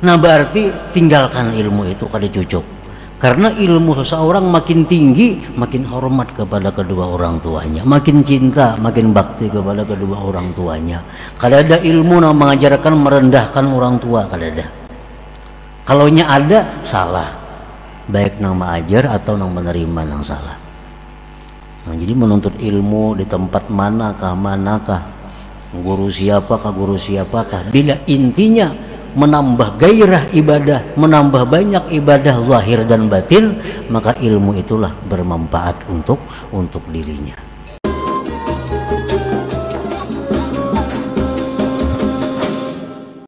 Nah 0.00 0.16
berarti 0.16 0.72
tinggalkan 0.96 1.52
ilmu 1.52 1.84
itu 1.84 2.08
kada 2.08 2.24
cucuk. 2.24 2.77
Karena 3.18 3.50
ilmu 3.50 3.98
seseorang 3.98 4.46
makin 4.46 4.86
tinggi, 4.86 5.42
makin 5.58 5.82
hormat 5.90 6.30
kepada 6.38 6.70
kedua 6.70 7.18
orang 7.18 7.42
tuanya, 7.42 7.82
makin 7.82 8.22
cinta, 8.22 8.78
makin 8.78 9.10
bakti 9.10 9.50
kepada 9.50 9.82
kedua 9.82 10.22
orang 10.22 10.54
tuanya. 10.54 11.02
Kada 11.34 11.66
ada 11.66 11.82
ilmu 11.82 12.22
yang 12.22 12.38
mengajarkan 12.38 12.94
merendahkan 12.94 13.64
orang 13.66 13.98
tua, 13.98 14.22
kada 14.30 14.46
ada. 14.46 14.66
Kalau 15.82 16.06
ada, 16.06 16.60
salah. 16.86 17.26
Baik 18.06 18.38
nang 18.38 18.54
mengajar 18.54 19.10
atau 19.10 19.34
nang 19.34 19.50
menerima 19.50 20.00
nang 20.06 20.22
salah. 20.22 20.54
Nah, 21.90 21.96
jadi 21.98 22.14
menuntut 22.14 22.54
ilmu 22.54 23.18
di 23.18 23.26
tempat 23.26 23.66
manakah 23.66 24.38
manakah? 24.38 25.02
Guru 25.74 26.06
siapakah 26.06 26.70
guru 26.70 26.94
siapakah? 26.94 27.66
Bila 27.68 27.98
intinya 28.06 28.72
menambah 29.16 29.80
gairah 29.80 30.28
ibadah 30.36 30.98
menambah 30.98 31.42
banyak 31.48 31.84
ibadah 31.96 32.44
zahir 32.44 32.84
dan 32.84 33.08
batin 33.08 33.56
maka 33.88 34.12
ilmu 34.20 34.58
itulah 34.60 34.92
bermanfaat 35.08 35.88
untuk 35.88 36.20
untuk 36.52 36.84
dirinya 36.92 37.47